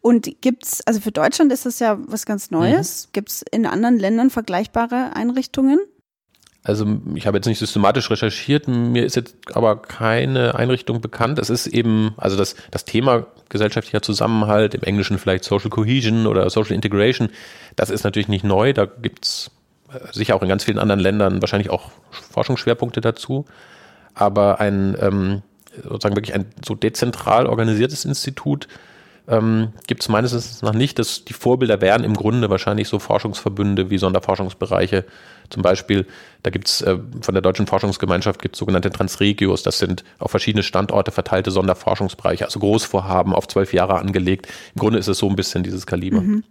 Und 0.00 0.40
gibt 0.40 0.64
es, 0.64 0.86
also 0.86 1.00
für 1.00 1.12
Deutschland 1.12 1.52
ist 1.52 1.66
das 1.66 1.78
ja 1.78 1.98
was 2.06 2.26
ganz 2.26 2.50
Neues. 2.50 3.06
Mhm. 3.06 3.12
Gibt 3.12 3.28
es 3.28 3.42
in 3.50 3.66
anderen 3.66 3.98
Ländern 3.98 4.30
vergleichbare 4.30 5.14
Einrichtungen? 5.14 5.78
Also 6.64 6.86
ich 7.14 7.26
habe 7.26 7.38
jetzt 7.38 7.46
nicht 7.46 7.58
systematisch 7.58 8.08
recherchiert, 8.10 8.68
mir 8.68 9.04
ist 9.04 9.16
jetzt 9.16 9.34
aber 9.52 9.82
keine 9.82 10.54
Einrichtung 10.54 11.00
bekannt. 11.00 11.40
Es 11.40 11.50
ist 11.50 11.66
eben, 11.66 12.14
also 12.16 12.36
das, 12.36 12.54
das 12.70 12.84
Thema 12.84 13.26
gesellschaftlicher 13.48 14.00
Zusammenhalt, 14.00 14.74
im 14.74 14.82
Englischen 14.82 15.18
vielleicht 15.18 15.42
Social 15.42 15.70
Cohesion 15.70 16.26
oder 16.28 16.48
Social 16.50 16.74
Integration, 16.74 17.30
das 17.74 17.90
ist 17.90 18.04
natürlich 18.04 18.28
nicht 18.28 18.44
neu. 18.44 18.72
Da 18.72 18.86
gibt's 18.86 19.50
äh, 19.92 19.98
sicher 20.12 20.36
auch 20.36 20.42
in 20.42 20.48
ganz 20.48 20.62
vielen 20.62 20.78
anderen 20.78 21.00
Ländern 21.00 21.42
wahrscheinlich 21.42 21.70
auch 21.70 21.90
Forschungsschwerpunkte 22.30 23.00
dazu. 23.00 23.44
Aber 24.14 24.60
ein 24.60 24.96
ähm, 25.00 25.42
sozusagen 25.82 26.16
wirklich 26.16 26.34
ein 26.34 26.46
so 26.64 26.74
dezentral 26.74 27.46
organisiertes 27.46 28.04
Institut 28.04 28.68
ähm, 29.28 29.72
gibt 29.86 30.02
es 30.02 30.08
meines 30.08 30.32
Wissens 30.34 30.62
noch 30.62 30.74
nicht. 30.74 30.98
Dass 30.98 31.24
die 31.24 31.32
Vorbilder 31.32 31.80
wären 31.80 32.04
im 32.04 32.14
Grunde 32.14 32.50
wahrscheinlich 32.50 32.88
so 32.88 32.98
Forschungsverbünde 32.98 33.90
wie 33.90 33.98
Sonderforschungsbereiche. 33.98 35.04
Zum 35.50 35.62
Beispiel, 35.62 36.06
da 36.42 36.50
gibt 36.50 36.68
es 36.68 36.80
äh, 36.82 36.98
von 37.20 37.34
der 37.34 37.42
Deutschen 37.42 37.66
Forschungsgemeinschaft 37.66 38.40
gibt 38.40 38.56
sogenannte 38.56 38.90
Transregios. 38.90 39.62
Das 39.62 39.78
sind 39.78 40.02
auf 40.18 40.30
verschiedene 40.30 40.62
Standorte 40.62 41.10
verteilte 41.12 41.50
Sonderforschungsbereiche, 41.50 42.44
also 42.44 42.58
Großvorhaben 42.60 43.34
auf 43.34 43.48
zwölf 43.48 43.72
Jahre 43.72 43.98
angelegt. 43.98 44.48
Im 44.74 44.80
Grunde 44.80 44.98
ist 44.98 45.08
es 45.08 45.18
so 45.18 45.28
ein 45.28 45.36
bisschen 45.36 45.62
dieses 45.62 45.86
Kaliber. 45.86 46.22
Mhm. 46.22 46.44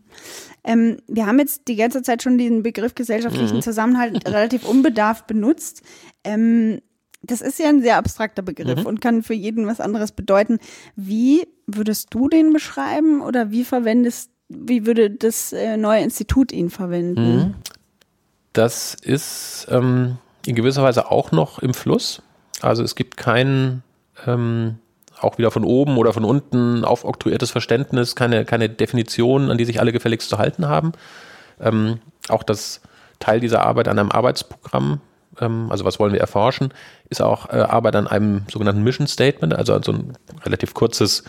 Ähm, 0.63 0.97
wir 1.07 1.25
haben 1.25 1.39
jetzt 1.39 1.67
die 1.67 1.75
ganze 1.75 2.03
Zeit 2.03 2.21
schon 2.21 2.37
diesen 2.37 2.61
Begriff 2.61 2.93
gesellschaftlichen 2.93 3.57
mhm. 3.57 3.61
Zusammenhalt 3.61 4.27
relativ 4.27 4.67
unbedarft 4.67 5.25
benutzt. 5.27 5.81
Ähm, 6.23 6.81
das 7.23 7.41
ist 7.41 7.59
ja 7.59 7.69
ein 7.69 7.81
sehr 7.81 7.97
abstrakter 7.97 8.41
Begriff 8.41 8.79
mhm. 8.79 8.85
und 8.85 9.01
kann 9.01 9.23
für 9.23 9.33
jeden 9.33 9.67
was 9.67 9.79
anderes 9.79 10.11
bedeuten. 10.11 10.59
Wie 10.95 11.47
würdest 11.67 12.13
du 12.13 12.29
den 12.29 12.51
beschreiben 12.53 13.21
oder 13.21 13.51
wie 13.51 13.63
verwendest, 13.63 14.31
wie 14.49 14.85
würde 14.85 15.11
das 15.11 15.53
äh, 15.53 15.77
neue 15.77 16.01
Institut 16.01 16.51
ihn 16.51 16.69
verwenden? 16.69 17.35
Mhm. 17.35 17.55
Das 18.53 18.95
ist 18.95 19.67
ähm, 19.69 20.17
in 20.45 20.55
gewisser 20.55 20.83
Weise 20.83 21.11
auch 21.11 21.31
noch 21.31 21.59
im 21.59 21.73
Fluss. 21.73 22.21
Also 22.61 22.83
es 22.83 22.95
gibt 22.95 23.17
kein 23.17 23.83
ähm, 24.25 24.79
auch 25.19 25.37
wieder 25.37 25.51
von 25.51 25.63
oben 25.63 25.97
oder 25.97 26.13
von 26.13 26.25
unten 26.25 26.83
aufoktroyiertes 26.83 27.51
Verständnis, 27.51 28.15
keine, 28.15 28.43
keine 28.45 28.69
Definition, 28.69 29.51
an 29.51 29.57
die 29.57 29.65
sich 29.65 29.79
alle 29.79 29.91
gefälligst 29.91 30.29
zu 30.29 30.39
halten 30.39 30.67
haben. 30.67 30.93
Ähm, 31.59 31.99
auch 32.27 32.43
das 32.43 32.81
Teil 33.19 33.39
dieser 33.39 33.61
Arbeit 33.61 33.87
an 33.87 33.99
einem 33.99 34.11
Arbeitsprogramm 34.11 34.99
also 35.37 35.85
was 35.85 35.99
wollen 35.99 36.13
wir 36.13 36.19
erforschen, 36.19 36.73
ist 37.09 37.21
auch 37.21 37.49
äh, 37.49 37.57
Arbeit 37.57 37.95
an 37.95 38.07
einem 38.07 38.43
sogenannten 38.51 38.83
Mission 38.83 39.07
Statement, 39.07 39.53
also 39.53 39.81
so 39.81 39.93
ein 39.93 40.13
relativ 40.43 40.73
kurzes 40.73 41.23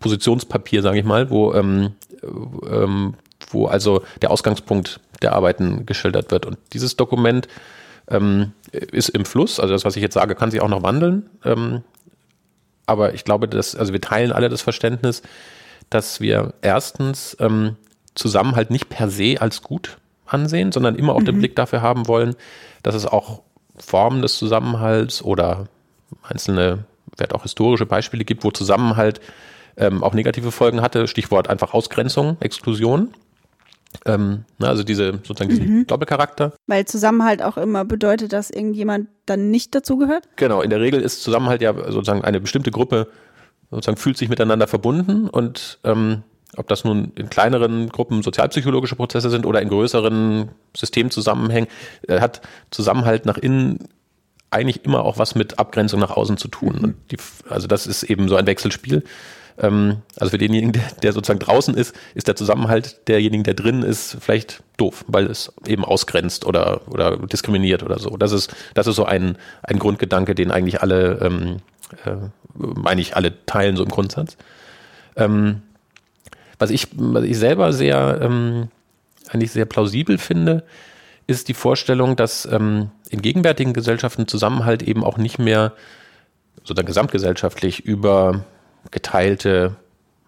Positionspapier, 0.00 0.82
sage 0.82 0.98
ich 0.98 1.04
mal, 1.04 1.30
wo, 1.30 1.54
ähm, 1.54 1.94
ähm, 2.22 3.14
wo 3.50 3.66
also 3.66 4.02
der 4.22 4.30
Ausgangspunkt 4.30 5.00
der 5.22 5.34
Arbeiten 5.34 5.86
geschildert 5.86 6.30
wird. 6.30 6.46
Und 6.46 6.58
dieses 6.72 6.96
Dokument 6.96 7.48
ähm, 8.08 8.52
ist 8.72 9.08
im 9.10 9.24
Fluss, 9.24 9.60
also 9.60 9.72
das, 9.72 9.84
was 9.84 9.96
ich 9.96 10.02
jetzt 10.02 10.14
sage, 10.14 10.34
kann 10.34 10.50
sich 10.50 10.60
auch 10.60 10.68
noch 10.68 10.82
wandeln. 10.82 11.30
Ähm, 11.44 11.82
aber 12.86 13.14
ich 13.14 13.24
glaube, 13.24 13.48
dass, 13.48 13.76
also 13.76 13.92
wir 13.92 14.00
teilen 14.00 14.32
alle 14.32 14.48
das 14.48 14.62
Verständnis, 14.62 15.22
dass 15.90 16.20
wir 16.20 16.54
erstens 16.62 17.36
ähm, 17.40 17.76
Zusammenhalt 18.14 18.70
nicht 18.70 18.88
per 18.88 19.10
se 19.10 19.36
als 19.40 19.62
gut 19.62 19.98
ansehen, 20.28 20.72
sondern 20.72 20.94
immer 20.94 21.14
auch 21.14 21.20
mhm. 21.20 21.26
den 21.26 21.38
Blick 21.38 21.56
dafür 21.56 21.82
haben 21.82 22.08
wollen, 22.08 22.36
dass 22.82 22.94
es 22.94 23.06
auch 23.06 23.42
Formen 23.76 24.22
des 24.22 24.38
Zusammenhalts 24.38 25.22
oder 25.22 25.66
einzelne, 26.22 26.84
vielleicht 27.16 27.34
auch 27.34 27.42
historische 27.42 27.86
Beispiele 27.86 28.24
gibt, 28.24 28.44
wo 28.44 28.50
Zusammenhalt 28.50 29.20
ähm, 29.76 30.02
auch 30.02 30.14
negative 30.14 30.50
Folgen 30.50 30.80
hatte. 30.80 31.06
Stichwort 31.06 31.48
einfach 31.48 31.74
Ausgrenzung, 31.74 32.36
Exklusion. 32.40 33.14
Ähm, 34.04 34.44
ne, 34.58 34.68
also 34.68 34.82
diese 34.82 35.12
sozusagen 35.24 35.48
diesen 35.48 35.78
mhm. 35.78 35.86
Doppelcharakter. 35.86 36.52
Weil 36.66 36.84
Zusammenhalt 36.84 37.42
auch 37.42 37.56
immer 37.56 37.84
bedeutet, 37.84 38.32
dass 38.32 38.50
irgendjemand 38.50 39.08
dann 39.24 39.50
nicht 39.50 39.74
dazugehört? 39.74 40.28
Genau, 40.36 40.60
in 40.60 40.70
der 40.70 40.80
Regel 40.80 41.00
ist 41.00 41.22
Zusammenhalt 41.22 41.62
ja 41.62 41.72
sozusagen 41.72 42.22
eine 42.22 42.40
bestimmte 42.40 42.70
Gruppe 42.70 43.08
sozusagen 43.70 43.98
fühlt 43.98 44.16
sich 44.16 44.28
miteinander 44.28 44.66
verbunden 44.66 45.28
und 45.28 45.78
ähm, 45.84 46.22
ob 46.56 46.68
das 46.68 46.84
nun 46.84 47.12
in 47.14 47.30
kleineren 47.30 47.88
Gruppen 47.88 48.22
sozialpsychologische 48.22 48.96
Prozesse 48.96 49.30
sind 49.30 49.46
oder 49.46 49.60
in 49.60 49.68
größeren 49.68 50.48
Systemzusammenhängen, 50.76 51.68
äh, 52.06 52.20
hat 52.20 52.40
Zusammenhalt 52.70 53.26
nach 53.26 53.38
innen 53.38 53.88
eigentlich 54.50 54.84
immer 54.84 55.04
auch 55.04 55.18
was 55.18 55.34
mit 55.34 55.58
Abgrenzung 55.58 56.00
nach 56.00 56.10
außen 56.10 56.38
zu 56.38 56.48
tun. 56.48 56.94
Die, 57.10 57.18
also 57.50 57.66
das 57.66 57.86
ist 57.86 58.02
eben 58.02 58.28
so 58.28 58.36
ein 58.36 58.46
Wechselspiel. 58.46 59.04
Ähm, 59.58 59.98
also 60.16 60.30
für 60.30 60.38
denjenigen, 60.38 60.72
der, 60.72 60.82
der, 61.02 61.12
sozusagen 61.12 61.40
draußen 61.40 61.74
ist, 61.74 61.94
ist 62.14 62.28
der 62.28 62.36
Zusammenhalt 62.36 63.08
derjenigen, 63.08 63.44
der 63.44 63.54
drin 63.54 63.82
ist, 63.82 64.16
vielleicht 64.20 64.62
doof, 64.76 65.04
weil 65.08 65.26
es 65.26 65.52
eben 65.66 65.84
ausgrenzt 65.84 66.46
oder, 66.46 66.80
oder 66.88 67.16
diskriminiert 67.18 67.82
oder 67.82 67.98
so. 67.98 68.16
Das 68.16 68.32
ist, 68.32 68.54
das 68.74 68.86
ist 68.86 68.96
so 68.96 69.04
ein, 69.04 69.36
ein 69.62 69.78
Grundgedanke, 69.78 70.34
den 70.34 70.50
eigentlich 70.50 70.80
alle, 70.80 71.18
ähm, 71.20 71.56
äh, 72.04 72.16
meine 72.54 73.00
ich, 73.00 73.16
alle 73.16 73.44
teilen, 73.44 73.76
so 73.76 73.82
im 73.82 73.90
Grundsatz. 73.90 74.36
Ähm, 75.16 75.62
was 76.58 76.70
ich, 76.70 76.88
was 76.94 77.24
ich 77.24 77.38
selber 77.38 77.72
sehr, 77.72 78.18
ähm, 78.22 78.68
eigentlich 79.28 79.52
sehr 79.52 79.66
plausibel 79.66 80.18
finde, 80.18 80.64
ist 81.26 81.48
die 81.48 81.54
Vorstellung, 81.54 82.16
dass 82.16 82.46
ähm, 82.46 82.90
in 83.10 83.22
gegenwärtigen 83.22 83.74
Gesellschaften 83.74 84.26
Zusammenhalt 84.26 84.82
eben 84.82 85.04
auch 85.04 85.18
nicht 85.18 85.38
mehr 85.38 85.74
sozusagen 86.56 86.86
gesamtgesellschaftlich 86.86 87.84
über 87.84 88.44
geteilte, 88.90 89.76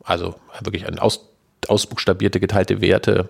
also 0.05 0.35
wirklich 0.61 0.87
aus, 1.01 1.29
ausbuchstabierte 1.69 2.41
geteilte 2.41 2.81
Werte 2.81 3.29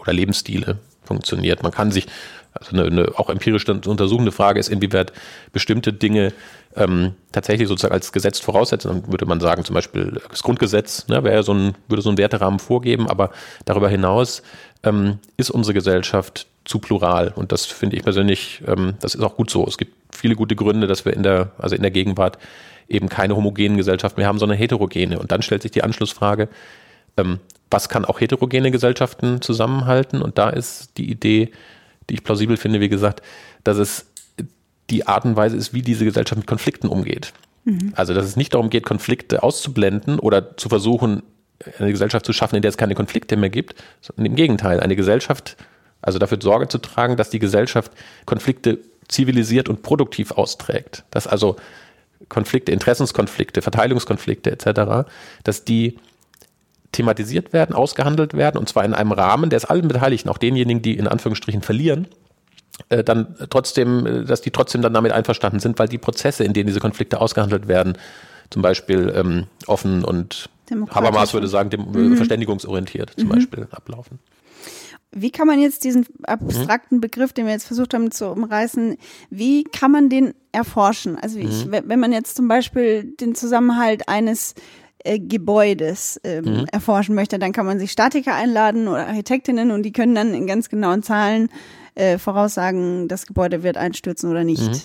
oder 0.00 0.12
Lebensstile 0.12 0.78
funktioniert. 1.08 1.62
Man 1.62 1.72
kann 1.72 1.90
sich, 1.90 2.06
also 2.52 2.72
eine, 2.72 2.84
eine 2.84 3.18
auch 3.18 3.28
empirisch 3.30 3.68
untersuchende 3.68 4.32
Frage 4.32 4.60
ist, 4.60 4.68
inwieweit 4.68 5.12
bestimmte 5.52 5.92
Dinge 5.92 6.32
ähm, 6.76 7.14
tatsächlich 7.32 7.68
sozusagen 7.68 7.94
als 7.94 8.12
Gesetz 8.12 8.38
voraussetzen. 8.38 8.88
Dann 8.88 9.12
würde 9.12 9.26
man 9.26 9.40
sagen, 9.40 9.64
zum 9.64 9.74
Beispiel 9.74 10.20
das 10.30 10.42
Grundgesetz 10.42 11.08
ne, 11.08 11.24
wäre 11.24 11.42
so 11.42 11.52
ein, 11.52 11.74
würde 11.88 12.02
so 12.02 12.10
einen 12.10 12.18
Werterahmen 12.18 12.60
vorgeben, 12.60 13.08
aber 13.08 13.30
darüber 13.64 13.88
hinaus 13.88 14.42
ähm, 14.84 15.18
ist 15.36 15.50
unsere 15.50 15.74
Gesellschaft 15.74 16.46
zu 16.64 16.78
plural. 16.78 17.32
Und 17.34 17.50
das 17.50 17.66
finde 17.66 17.96
ich 17.96 18.04
persönlich, 18.04 18.62
ähm, 18.66 18.94
das 19.00 19.14
ist 19.14 19.22
auch 19.22 19.36
gut 19.36 19.50
so. 19.50 19.66
Es 19.66 19.78
gibt 19.78 19.94
viele 20.14 20.36
gute 20.36 20.54
Gründe, 20.54 20.86
dass 20.86 21.04
wir 21.04 21.14
in 21.14 21.22
der, 21.22 21.50
also 21.58 21.74
in 21.74 21.82
der 21.82 21.90
Gegenwart 21.90 22.38
eben 22.88 23.08
keine 23.08 23.36
homogenen 23.36 23.76
Gesellschaften 23.76 24.20
mehr 24.20 24.28
haben, 24.28 24.38
sondern 24.38 24.58
heterogene. 24.58 25.18
Und 25.18 25.32
dann 25.32 25.42
stellt 25.42 25.62
sich 25.62 25.70
die 25.70 25.82
Anschlussfrage, 25.82 26.48
ähm, 27.16 27.40
was 27.70 27.88
kann 27.88 28.04
auch 28.04 28.20
heterogene 28.20 28.70
Gesellschaften 28.70 29.42
zusammenhalten? 29.42 30.22
Und 30.22 30.38
da 30.38 30.50
ist 30.50 30.96
die 30.96 31.10
Idee, 31.10 31.52
die 32.08 32.14
ich 32.14 32.24
plausibel 32.24 32.56
finde, 32.56 32.80
wie 32.80 32.88
gesagt, 32.88 33.22
dass 33.64 33.78
es 33.78 34.06
die 34.90 35.06
Art 35.06 35.24
und 35.24 35.36
Weise 35.36 35.56
ist, 35.56 35.74
wie 35.74 35.82
diese 35.82 36.04
Gesellschaft 36.04 36.38
mit 36.38 36.46
Konflikten 36.46 36.88
umgeht. 36.88 37.32
Mhm. 37.64 37.92
Also, 37.94 38.14
dass 38.14 38.24
es 38.24 38.36
nicht 38.36 38.54
darum 38.54 38.70
geht, 38.70 38.84
Konflikte 38.84 39.42
auszublenden 39.42 40.18
oder 40.18 40.56
zu 40.56 40.68
versuchen, 40.68 41.22
eine 41.78 41.90
Gesellschaft 41.90 42.24
zu 42.24 42.32
schaffen, 42.32 42.56
in 42.56 42.62
der 42.62 42.70
es 42.70 42.76
keine 42.76 42.94
Konflikte 42.94 43.36
mehr 43.36 43.50
gibt, 43.50 43.74
sondern 44.00 44.26
im 44.26 44.36
Gegenteil, 44.36 44.80
eine 44.80 44.96
Gesellschaft, 44.96 45.56
also 46.00 46.18
dafür 46.18 46.38
Sorge 46.40 46.68
zu 46.68 46.78
tragen, 46.78 47.16
dass 47.16 47.30
die 47.30 47.40
Gesellschaft 47.40 47.92
Konflikte 48.24 48.78
zivilisiert 49.08 49.68
und 49.68 49.82
produktiv 49.82 50.30
austrägt. 50.32 51.04
Dass 51.10 51.26
also 51.26 51.56
Konflikte, 52.28 52.72
Interessenskonflikte, 52.72 53.62
Verteilungskonflikte 53.62 54.50
etc., 54.50 55.08
dass 55.44 55.64
die 55.64 55.98
thematisiert 56.92 57.52
werden, 57.52 57.74
ausgehandelt 57.74 58.34
werden 58.34 58.58
und 58.58 58.68
zwar 58.68 58.84
in 58.84 58.94
einem 58.94 59.12
Rahmen, 59.12 59.50
der 59.50 59.58
es 59.58 59.64
allen 59.64 59.88
Beteiligten, 59.88 60.28
auch 60.28 60.38
denjenigen, 60.38 60.82
die 60.82 60.96
in 60.96 61.06
Anführungsstrichen 61.06 61.62
verlieren, 61.62 62.08
äh, 62.88 63.04
dann 63.04 63.36
trotzdem, 63.50 64.06
äh, 64.06 64.24
dass 64.24 64.40
die 64.40 64.50
trotzdem 64.50 64.82
dann 64.82 64.94
damit 64.94 65.12
einverstanden 65.12 65.60
sind, 65.60 65.78
weil 65.78 65.88
die 65.88 65.98
Prozesse, 65.98 66.44
in 66.44 66.52
denen 66.52 66.66
diese 66.66 66.80
Konflikte 66.80 67.20
ausgehandelt 67.20 67.68
werden, 67.68 67.98
zum 68.50 68.62
Beispiel 68.62 69.12
ähm, 69.14 69.46
offen 69.66 70.04
und 70.04 70.48
Habermas 70.90 71.32
würde 71.34 71.48
sagen, 71.48 71.70
dem, 71.70 71.90
mhm. 71.90 72.16
verständigungsorientiert 72.16 73.12
zum 73.16 73.28
mhm. 73.28 73.32
Beispiel 73.32 73.68
ablaufen. 73.70 74.18
Wie 75.10 75.30
kann 75.30 75.46
man 75.46 75.58
jetzt 75.58 75.84
diesen 75.84 76.06
abstrakten 76.24 77.00
Begriff, 77.00 77.32
den 77.32 77.46
wir 77.46 77.52
jetzt 77.52 77.66
versucht 77.66 77.94
haben 77.94 78.10
zu 78.10 78.28
umreißen, 78.28 78.98
wie 79.30 79.64
kann 79.64 79.90
man 79.90 80.10
den 80.10 80.34
erforschen? 80.52 81.16
Also 81.18 81.38
ich, 81.38 81.66
mhm. 81.66 81.80
wenn 81.84 81.98
man 81.98 82.12
jetzt 82.12 82.36
zum 82.36 82.46
Beispiel 82.46 83.14
den 83.18 83.34
Zusammenhalt 83.34 84.08
eines 84.08 84.54
äh, 85.08 85.18
Gebäudes 85.18 86.20
ähm, 86.24 86.44
mhm. 86.44 86.66
erforschen 86.70 87.14
möchte, 87.14 87.38
dann 87.38 87.52
kann 87.52 87.66
man 87.66 87.78
sich 87.78 87.90
Statiker 87.90 88.34
einladen 88.34 88.88
oder 88.88 89.06
Architektinnen 89.06 89.70
und 89.70 89.82
die 89.82 89.92
können 89.92 90.14
dann 90.14 90.34
in 90.34 90.46
ganz 90.46 90.68
genauen 90.68 91.02
Zahlen 91.02 91.48
äh, 91.94 92.18
voraussagen, 92.18 93.08
das 93.08 93.26
Gebäude 93.26 93.62
wird 93.62 93.76
einstürzen 93.76 94.30
oder 94.30 94.44
nicht. 94.44 94.68
Mhm. 94.68 94.80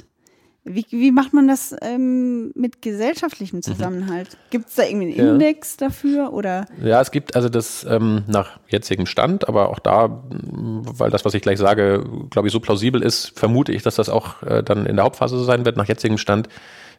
Wie, 0.66 0.86
wie 0.92 1.12
macht 1.12 1.34
man 1.34 1.50
das 1.50 1.76
ähm, 1.82 2.54
mit 2.56 2.82
gesellschaftlichem 2.82 3.58
mhm. 3.58 3.64
Zusammenhalt? 3.64 4.30
Mhm. 4.32 4.50
Gibt 4.50 4.70
es 4.70 4.76
da 4.76 4.84
irgendwie 4.84 5.20
einen 5.20 5.28
ja. 5.28 5.34
Index 5.34 5.76
dafür 5.76 6.32
oder? 6.32 6.68
Ja, 6.82 7.02
es 7.02 7.12
gibt 7.12 7.36
also 7.36 7.50
das 7.50 7.86
ähm, 7.90 8.24
nach 8.28 8.60
jetzigem 8.70 9.06
Stand, 9.06 9.50
aber 9.50 9.70
auch 9.70 9.80
da, 9.80 10.24
weil 10.30 11.12
das, 11.12 11.26
was 11.26 11.34
ich 11.34 11.42
gleich 11.42 11.60
sage, 11.60 12.06
glaube 12.30 12.48
ich, 12.48 12.54
so 12.54 12.62
plausibel 12.62 13.04
ist, 13.04 13.38
vermute 13.38 13.74
ich, 13.74 13.84
dass 13.84 13.96
das 13.96 14.08
auch 14.08 14.42
äh, 14.44 14.64
dann 14.64 14.86
in 14.86 14.96
der 14.96 15.04
Hauptphase 15.04 15.38
so 15.38 15.44
sein 15.44 15.66
wird. 15.66 15.76
Nach 15.76 15.88
jetzigem 15.88 16.18
Stand 16.18 16.48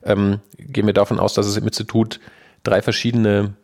ähm, 0.02 0.40
gehen 0.58 0.87
wir 0.87 0.92
davon 0.92 1.18
aus, 1.18 1.32
dass 1.32 1.46
es 1.46 1.56
im 1.56 1.64
Institut 1.64 2.20
drei 2.64 2.83
verschiedene 2.83 3.55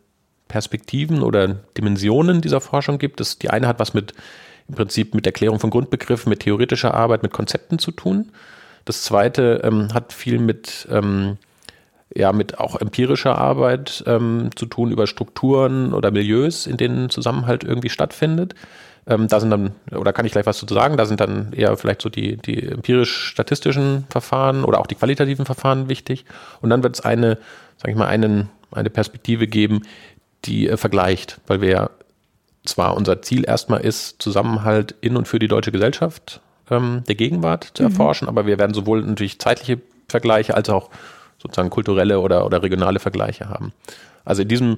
Perspektiven 0.47 1.21
oder 1.21 1.47
Dimensionen 1.47 2.41
dieser 2.41 2.61
Forschung 2.61 2.97
gibt. 2.97 3.19
Das, 3.19 3.37
die 3.37 3.49
eine 3.49 3.67
hat 3.67 3.79
was 3.79 3.93
mit 3.93 4.13
im 4.67 4.75
Prinzip 4.75 5.13
mit 5.13 5.25
Erklärung 5.25 5.59
von 5.59 5.69
Grundbegriffen, 5.69 6.29
mit 6.29 6.41
theoretischer 6.41 6.93
Arbeit, 6.93 7.23
mit 7.23 7.33
Konzepten 7.33 7.77
zu 7.77 7.91
tun. 7.91 8.31
Das 8.85 9.03
zweite 9.03 9.61
ähm, 9.63 9.93
hat 9.93 10.13
viel 10.13 10.39
mit, 10.39 10.87
ähm, 10.89 11.37
ja, 12.13 12.31
mit 12.31 12.57
auch 12.57 12.79
empirischer 12.79 13.37
Arbeit 13.37 14.03
ähm, 14.07 14.49
zu 14.55 14.65
tun 14.65 14.91
über 14.91 15.07
Strukturen 15.07 15.93
oder 15.93 16.11
Milieus, 16.11 16.67
in 16.67 16.77
denen 16.77 17.09
Zusammenhalt 17.09 17.63
irgendwie 17.63 17.89
stattfindet. 17.89 18.55
Ähm, 19.07 19.27
da 19.27 19.39
sind 19.39 19.49
dann, 19.49 19.71
oder 19.91 20.13
kann 20.13 20.25
ich 20.25 20.31
gleich 20.31 20.45
was 20.45 20.57
zu 20.57 20.65
sagen, 20.67 20.95
da 20.95 21.05
sind 21.05 21.19
dann 21.19 21.53
eher 21.53 21.75
vielleicht 21.75 22.01
so 22.01 22.09
die, 22.09 22.37
die 22.37 22.67
empirisch-statistischen 22.67 24.05
Verfahren 24.09 24.63
oder 24.63 24.79
auch 24.79 24.87
die 24.87 24.95
qualitativen 24.95 25.45
Verfahren 25.45 25.89
wichtig. 25.89 26.25
Und 26.61 26.69
dann 26.69 26.83
wird 26.83 26.95
es 26.95 27.01
eine, 27.01 27.37
sage 27.77 27.91
ich 27.91 27.97
mal, 27.97 28.07
einen, 28.07 28.49
eine 28.71 28.89
Perspektive 28.89 29.47
geben, 29.47 29.81
die 30.45 30.67
äh, 30.67 30.77
vergleicht, 30.77 31.39
weil 31.47 31.61
wir 31.61 31.91
zwar 32.65 32.95
unser 32.95 33.21
Ziel 33.21 33.43
erstmal 33.47 33.81
ist, 33.81 34.21
Zusammenhalt 34.21 34.95
in 35.01 35.17
und 35.17 35.27
für 35.27 35.39
die 35.39 35.47
deutsche 35.47 35.71
Gesellschaft 35.71 36.41
ähm, 36.69 37.03
der 37.07 37.15
Gegenwart 37.15 37.71
zu 37.73 37.83
mhm. 37.83 37.89
erforschen, 37.89 38.27
aber 38.27 38.45
wir 38.45 38.59
werden 38.59 38.73
sowohl 38.73 39.01
natürlich 39.01 39.39
zeitliche 39.39 39.81
Vergleiche 40.07 40.55
als 40.55 40.69
auch 40.69 40.89
sozusagen 41.39 41.69
kulturelle 41.69 42.19
oder, 42.19 42.45
oder 42.45 42.61
regionale 42.61 42.99
Vergleiche 42.99 43.49
haben. 43.49 43.73
Also 44.25 44.43
in 44.43 44.47
diesem, 44.47 44.77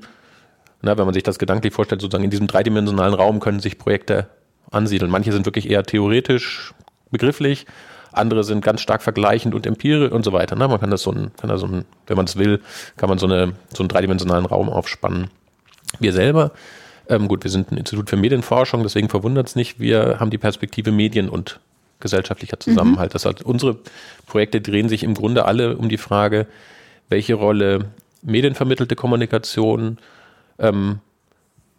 na, 0.82 0.98
wenn 0.98 1.06
man 1.06 1.14
sich 1.14 1.24
das 1.24 1.40
gedanklich 1.40 1.74
vorstellt, 1.74 2.02
sozusagen 2.02 2.24
in 2.24 2.30
diesem 2.30 2.48
dreidimensionalen 2.48 3.14
Raum 3.14 3.40
können 3.40 3.60
sich 3.60 3.78
Projekte 3.78 4.28
ansiedeln. 4.72 5.12
Manche 5.12 5.34
sind 5.34 5.46
wirklich 5.46 5.70
eher 5.70 5.84
theoretisch 5.84 6.74
begrifflich, 7.12 7.66
andere 8.14 8.44
sind 8.44 8.64
ganz 8.64 8.82
stark 8.82 9.02
vergleichend 9.02 9.56
und 9.56 9.66
empirisch 9.66 10.12
und 10.12 10.24
so 10.24 10.34
weiter. 10.34 10.56
Ne? 10.56 10.68
Man 10.68 10.80
kann 10.80 10.92
das 10.92 11.02
so 11.02 11.12
ein, 11.12 11.32
kann 11.40 11.50
das 11.50 11.62
so 11.62 11.68
ein, 11.68 11.86
wenn 12.08 12.18
man 12.18 12.26
es 12.26 12.38
will, 12.38 12.62
kann 12.98 13.10
man 13.10 13.18
so, 13.18 13.26
eine, 13.26 13.54
so 13.74 13.84
einen 13.84 13.90
dreidimensionalen 13.90 14.46
Raum 14.46 14.70
aufspannen. 14.70 15.30
Wir 16.00 16.14
selber, 16.14 16.52
ähm, 17.10 17.28
gut, 17.28 17.44
wir 17.44 17.52
sind 17.52 17.72
ein 17.72 17.78
Institut 17.78 18.10
für 18.10 18.18
Medienforschung, 18.18 18.84
deswegen 18.84 19.10
verwundert 19.10 19.48
es 19.48 19.56
nicht, 19.56 19.80
wir 19.80 20.20
haben 20.20 20.30
die 20.30 20.38
Perspektive 20.38 20.92
Medien 20.92 21.30
und 21.30 21.60
gesellschaftlicher 22.00 22.60
Zusammenhalt. 22.60 23.12
Mhm. 23.12 23.14
Das 23.14 23.26
heißt, 23.26 23.44
unsere 23.44 23.78
Projekte 24.26 24.62
drehen 24.62 24.90
sich 24.90 25.04
im 25.04 25.14
Grunde 25.14 25.46
alle 25.46 25.78
um 25.78 25.90
die 25.90 25.98
Frage, 25.98 26.48
welche 27.10 27.36
Rolle 27.36 27.86
medienvermittelte 28.22 28.96
Kommunikation 28.96 29.98
ähm, 30.60 31.00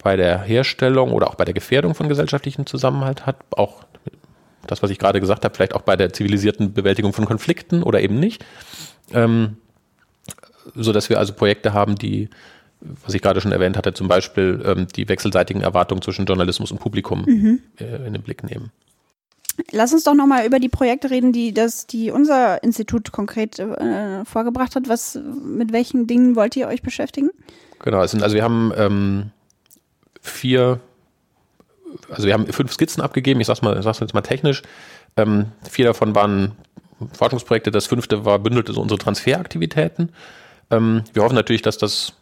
bei 0.02 0.16
der 0.16 0.42
Herstellung 0.42 1.12
oder 1.12 1.28
auch 1.28 1.34
bei 1.34 1.44
der 1.44 1.54
Gefährdung 1.54 1.94
von 1.94 2.08
gesellschaftlichem 2.08 2.66
Zusammenhalt 2.66 3.26
hat, 3.26 3.36
auch 3.50 3.84
das, 4.66 4.82
was 4.82 4.90
ich 4.90 4.98
gerade 4.98 5.20
gesagt 5.20 5.44
habe, 5.44 5.54
vielleicht 5.54 5.74
auch 5.74 5.82
bei 5.82 5.96
der 5.96 6.12
zivilisierten 6.12 6.72
Bewältigung 6.72 7.12
von 7.12 7.24
Konflikten 7.24 7.82
oder 7.82 8.00
eben 8.00 8.18
nicht, 8.18 8.44
ähm, 9.12 9.56
so 10.74 10.92
dass 10.92 11.10
wir 11.10 11.18
also 11.18 11.32
Projekte 11.32 11.72
haben, 11.72 11.96
die, 11.96 12.28
was 12.80 13.14
ich 13.14 13.22
gerade 13.22 13.40
schon 13.40 13.52
erwähnt 13.52 13.76
hatte, 13.76 13.94
zum 13.94 14.08
Beispiel 14.08 14.62
ähm, 14.64 14.86
die 14.94 15.08
wechselseitigen 15.08 15.62
Erwartungen 15.62 16.02
zwischen 16.02 16.26
Journalismus 16.26 16.70
und 16.70 16.78
Publikum 16.78 17.24
mhm. 17.26 17.62
äh, 17.78 18.06
in 18.06 18.12
den 18.12 18.22
Blick 18.22 18.44
nehmen. 18.44 18.70
Lass 19.70 19.92
uns 19.92 20.02
doch 20.02 20.14
nochmal 20.14 20.46
über 20.46 20.58
die 20.58 20.68
Projekte 20.68 21.10
reden, 21.10 21.32
die 21.32 21.54
das, 21.54 21.86
die 21.86 22.10
unser 22.10 22.62
Institut 22.64 23.12
konkret 23.12 23.58
äh, 23.58 24.24
vorgebracht 24.24 24.74
hat. 24.74 24.88
Was, 24.88 25.16
mit 25.16 25.72
welchen 25.72 26.08
Dingen 26.08 26.34
wollt 26.34 26.56
ihr 26.56 26.66
euch 26.66 26.82
beschäftigen? 26.82 27.30
Genau, 27.78 28.02
es 28.02 28.10
sind, 28.10 28.22
also 28.22 28.34
wir 28.34 28.42
haben 28.42 28.72
ähm, 28.76 29.30
vier 30.20 30.80
also 32.10 32.26
wir 32.26 32.34
haben 32.34 32.46
fünf 32.52 32.72
Skizzen 32.72 33.02
abgegeben, 33.02 33.40
ich 33.40 33.46
sag's 33.46 33.62
mal, 33.62 33.80
sag's 33.82 34.00
jetzt 34.00 34.14
mal 34.14 34.22
technisch. 34.22 34.62
Ähm, 35.16 35.46
vier 35.68 35.86
davon 35.86 36.14
waren 36.14 36.52
Forschungsprojekte, 37.12 37.70
das 37.70 37.86
fünfte 37.86 38.24
war 38.24 38.38
bündelte 38.38 38.72
so 38.72 38.80
unsere 38.80 38.98
Transferaktivitäten. 38.98 40.12
Ähm, 40.70 41.04
wir 41.12 41.22
hoffen 41.22 41.34
natürlich, 41.34 41.62
dass 41.62 41.78
das 41.78 42.14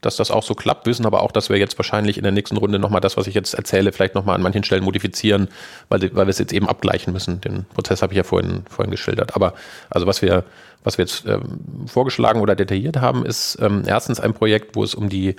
dass 0.00 0.16
das 0.16 0.30
auch 0.30 0.42
so 0.42 0.54
klappt, 0.54 0.86
wissen 0.86 1.06
aber 1.06 1.22
auch, 1.22 1.32
dass 1.32 1.50
wir 1.50 1.56
jetzt 1.58 1.76
wahrscheinlich 1.78 2.18
in 2.18 2.22
der 2.22 2.32
nächsten 2.32 2.56
Runde 2.56 2.78
nochmal 2.78 3.00
das, 3.00 3.16
was 3.16 3.26
ich 3.26 3.34
jetzt 3.34 3.54
erzähle, 3.54 3.92
vielleicht 3.92 4.14
nochmal 4.14 4.36
an 4.36 4.42
manchen 4.42 4.62
Stellen 4.62 4.84
modifizieren, 4.84 5.48
weil, 5.88 6.02
weil 6.14 6.26
wir 6.26 6.30
es 6.30 6.38
jetzt 6.38 6.52
eben 6.52 6.68
abgleichen 6.68 7.12
müssen. 7.12 7.40
Den 7.40 7.64
Prozess 7.64 8.02
habe 8.02 8.12
ich 8.12 8.16
ja 8.16 8.22
vorhin, 8.22 8.62
vorhin 8.70 8.90
geschildert. 8.90 9.34
Aber 9.34 9.54
also 9.90 10.06
was 10.06 10.22
wir, 10.22 10.44
was 10.84 10.98
wir 10.98 11.04
jetzt 11.04 11.26
ähm, 11.26 11.86
vorgeschlagen 11.86 12.40
oder 12.40 12.54
detailliert 12.54 12.98
haben, 12.98 13.26
ist 13.26 13.58
ähm, 13.60 13.82
erstens 13.86 14.20
ein 14.20 14.34
Projekt, 14.34 14.76
wo 14.76 14.84
es 14.84 14.94
um 14.94 15.08
die, 15.08 15.34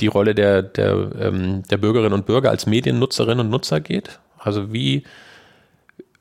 die 0.00 0.06
Rolle 0.06 0.34
der, 0.34 0.62
der, 0.62 1.10
ähm, 1.18 1.62
der 1.70 1.76
Bürgerinnen 1.76 2.14
und 2.14 2.26
Bürger 2.26 2.50
als 2.50 2.66
Mediennutzerinnen 2.66 3.40
und 3.40 3.50
Nutzer 3.50 3.80
geht. 3.80 4.18
Also 4.38 4.72
wie, 4.72 5.04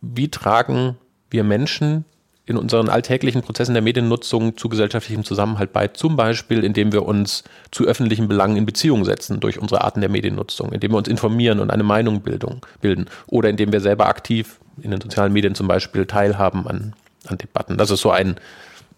wie 0.02 0.30
tragen 0.30 0.98
wir 1.30 1.44
Menschen 1.44 2.06
in 2.46 2.58
unseren 2.58 2.90
alltäglichen 2.90 3.44
Prozessen 3.44 3.74
der 3.74 3.84
Mediennutzung 3.84 4.58
zu 4.58 4.70
gesellschaftlichem 4.70 5.24
Zusammenhalt 5.24 5.72
bei, 5.72 5.88
zum 5.88 6.16
Beispiel 6.16 6.64
indem 6.64 6.92
wir 6.92 7.06
uns 7.06 7.44
zu 7.70 7.86
öffentlichen 7.86 8.28
Belangen 8.28 8.58
in 8.58 8.66
Beziehung 8.66 9.06
setzen 9.06 9.40
durch 9.40 9.60
unsere 9.60 9.84
Arten 9.84 10.02
der 10.02 10.10
Mediennutzung, 10.10 10.72
indem 10.72 10.94
wir 10.94 10.98
uns 10.98 11.08
informieren 11.08 11.60
und 11.60 11.70
eine 11.70 11.84
Meinung 11.84 12.22
bilden 12.22 13.06
oder 13.28 13.50
indem 13.50 13.72
wir 13.72 13.82
selber 13.82 14.08
aktiv 14.08 14.60
in 14.82 14.90
den 14.90 15.00
sozialen 15.00 15.32
Medien 15.32 15.54
zum 15.54 15.68
Beispiel 15.68 16.08
teilhaben 16.08 16.66
an, 16.68 16.94
an 17.28 17.38
Debatten. 17.38 17.78
Das 17.78 17.92
ist 17.92 18.02
so 18.02 18.10
ein 18.10 18.40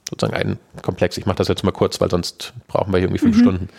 sozusagen 0.10 0.36
ein 0.36 0.82
Komplex. 0.82 1.17
Ich 1.17 1.26
mache 1.26 1.38
das 1.38 1.48
jetzt 1.48 1.63
mal 1.63 1.72
kurz, 1.72 2.00
weil 2.00 2.10
sonst 2.10 2.54
brauchen 2.67 2.94
wir 2.94 3.00
hier 3.00 3.08
irgendwie 3.08 3.20
fünf 3.20 3.38
mhm. 3.38 3.41
Stunden. 3.41 3.70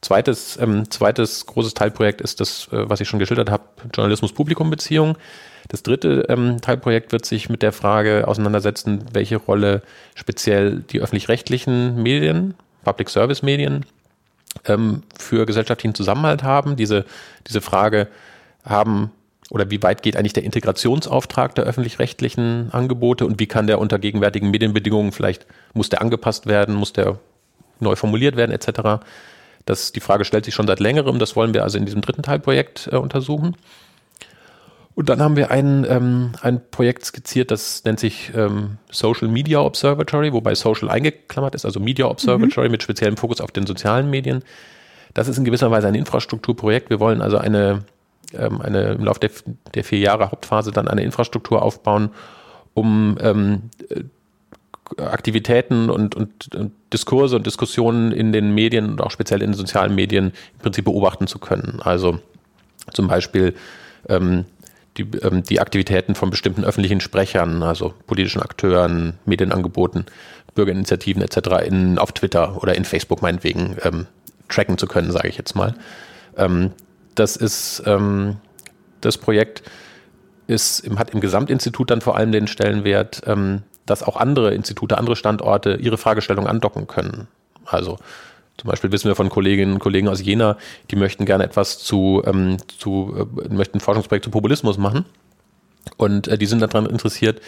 Zweites, 0.00 0.56
ähm, 0.60 0.90
zweites 0.90 1.46
großes 1.46 1.74
Teilprojekt 1.74 2.20
ist 2.20 2.40
das, 2.40 2.68
äh, 2.70 2.88
was 2.88 3.00
ich 3.00 3.08
schon 3.08 3.18
geschildert 3.18 3.50
habe, 3.50 3.64
Journalismus-Publikum-Beziehung. 3.92 5.16
Das 5.68 5.82
dritte 5.82 6.26
ähm, 6.28 6.60
Teilprojekt 6.60 7.10
wird 7.10 7.26
sich 7.26 7.48
mit 7.48 7.62
der 7.62 7.72
Frage 7.72 8.26
auseinandersetzen, 8.28 9.04
welche 9.12 9.36
Rolle 9.36 9.82
speziell 10.14 10.80
die 10.80 11.00
öffentlich-rechtlichen 11.00 12.00
Medien, 12.00 12.54
Public 12.84 13.10
Service 13.10 13.42
Medien, 13.42 13.84
ähm, 14.66 15.02
für 15.18 15.46
gesellschaftlichen 15.46 15.94
Zusammenhalt 15.94 16.42
haben. 16.42 16.76
Diese, 16.76 17.04
diese 17.46 17.60
Frage 17.60 18.08
haben 18.64 19.10
oder 19.50 19.70
wie 19.70 19.82
weit 19.82 20.02
geht 20.02 20.16
eigentlich 20.16 20.32
der 20.32 20.44
Integrationsauftrag 20.44 21.54
der 21.54 21.64
öffentlich-rechtlichen 21.64 22.70
Angebote 22.72 23.26
und 23.26 23.40
wie 23.40 23.46
kann 23.46 23.66
der 23.66 23.78
unter 23.78 23.98
gegenwärtigen 23.98 24.50
Medienbedingungen 24.50 25.12
vielleicht, 25.12 25.46
muss 25.74 25.88
der 25.88 26.02
angepasst 26.02 26.46
werden, 26.46 26.74
muss 26.74 26.92
der 26.92 27.18
neu 27.80 27.96
formuliert 27.96 28.36
werden 28.36 28.52
etc. 28.52 29.02
Das, 29.68 29.92
die 29.92 30.00
Frage 30.00 30.24
stellt 30.24 30.46
sich 30.46 30.54
schon 30.54 30.66
seit 30.66 30.80
längerem, 30.80 31.18
das 31.18 31.36
wollen 31.36 31.52
wir 31.52 31.62
also 31.62 31.76
in 31.76 31.84
diesem 31.84 32.00
dritten 32.00 32.22
Teilprojekt 32.22 32.88
äh, 32.90 32.96
untersuchen. 32.96 33.54
Und 34.94 35.10
dann 35.10 35.20
haben 35.20 35.36
wir 35.36 35.50
ein, 35.50 35.86
ähm, 35.88 36.32
ein 36.40 36.62
Projekt 36.70 37.04
skizziert, 37.04 37.50
das 37.50 37.84
nennt 37.84 38.00
sich 38.00 38.32
ähm, 38.34 38.78
Social 38.90 39.28
Media 39.28 39.60
Observatory, 39.60 40.32
wobei 40.32 40.54
Social 40.54 40.88
eingeklammert 40.88 41.54
ist, 41.54 41.66
also 41.66 41.80
Media 41.80 42.06
Observatory 42.06 42.68
mhm. 42.68 42.72
mit 42.72 42.82
speziellem 42.82 43.18
Fokus 43.18 43.42
auf 43.42 43.52
den 43.52 43.66
sozialen 43.66 44.08
Medien. 44.08 44.42
Das 45.12 45.28
ist 45.28 45.36
in 45.36 45.44
gewisser 45.44 45.70
Weise 45.70 45.86
ein 45.86 45.94
Infrastrukturprojekt. 45.94 46.88
Wir 46.88 46.98
wollen 46.98 47.20
also 47.20 47.36
eine, 47.36 47.84
ähm, 48.32 48.62
eine 48.62 48.92
im 48.92 49.04
Laufe 49.04 49.20
der, 49.20 49.30
der 49.74 49.84
vier 49.84 49.98
Jahre 49.98 50.30
Hauptphase 50.30 50.72
dann 50.72 50.88
eine 50.88 51.02
Infrastruktur 51.02 51.60
aufbauen, 51.60 52.10
um 52.72 53.18
ähm, 53.20 53.70
Aktivitäten 54.96 55.90
und, 55.90 56.14
und, 56.14 56.54
und 56.54 56.72
Diskurse 56.92 57.36
und 57.36 57.46
Diskussionen 57.46 58.12
in 58.12 58.32
den 58.32 58.54
Medien 58.54 58.90
und 58.90 59.00
auch 59.00 59.10
speziell 59.10 59.42
in 59.42 59.50
den 59.50 59.56
sozialen 59.56 59.94
Medien 59.94 60.32
im 60.54 60.58
Prinzip 60.60 60.84
beobachten 60.84 61.26
zu 61.26 61.38
können. 61.38 61.80
Also 61.82 62.20
zum 62.92 63.08
Beispiel 63.08 63.54
ähm, 64.08 64.44
die, 64.96 65.02
ähm, 65.22 65.42
die 65.42 65.60
Aktivitäten 65.60 66.14
von 66.14 66.30
bestimmten 66.30 66.64
öffentlichen 66.64 67.00
Sprechern, 67.00 67.62
also 67.62 67.94
politischen 68.06 68.42
Akteuren, 68.42 69.18
Medienangeboten, 69.26 70.06
Bürgerinitiativen 70.54 71.22
etc. 71.22 71.66
In, 71.66 71.98
auf 71.98 72.12
Twitter 72.12 72.62
oder 72.62 72.74
in 72.74 72.84
Facebook 72.84 73.22
meinetwegen 73.22 73.76
ähm, 73.82 74.06
tracken 74.48 74.78
zu 74.78 74.86
können, 74.86 75.12
sage 75.12 75.28
ich 75.28 75.36
jetzt 75.36 75.54
mal. 75.54 75.74
Ähm, 76.36 76.72
das 77.14 77.36
ist 77.36 77.82
ähm, 77.86 78.36
das 79.00 79.18
Projekt 79.18 79.62
ist, 80.46 80.88
hat 80.96 81.10
im 81.10 81.20
Gesamtinstitut 81.20 81.90
dann 81.90 82.00
vor 82.00 82.16
allem 82.16 82.32
den 82.32 82.46
Stellenwert, 82.46 83.22
ähm, 83.26 83.62
dass 83.90 84.02
auch 84.02 84.16
andere 84.16 84.54
Institute, 84.54 84.96
andere 84.96 85.16
Standorte 85.16 85.74
ihre 85.74 85.98
Fragestellung 85.98 86.46
andocken 86.46 86.86
können. 86.86 87.28
Also 87.64 87.98
zum 88.58 88.68
Beispiel 88.68 88.90
wissen 88.90 89.08
wir 89.08 89.14
von 89.14 89.28
Kolleginnen 89.28 89.74
und 89.74 89.78
Kollegen 89.78 90.08
aus 90.08 90.20
Jena, 90.20 90.56
die 90.90 90.96
möchten 90.96 91.24
gerne 91.24 91.44
etwas 91.44 91.78
zu, 91.78 92.22
ähm, 92.26 92.56
zu 92.66 93.28
äh, 93.44 93.54
möchten 93.54 93.78
ein 93.78 93.80
Forschungsprojekt 93.80 94.24
zu 94.24 94.30
Populismus 94.30 94.78
machen. 94.78 95.04
Und 95.96 96.28
äh, 96.28 96.36
die 96.36 96.46
sind 96.46 96.60
daran 96.60 96.86
interessiert, 96.86 97.40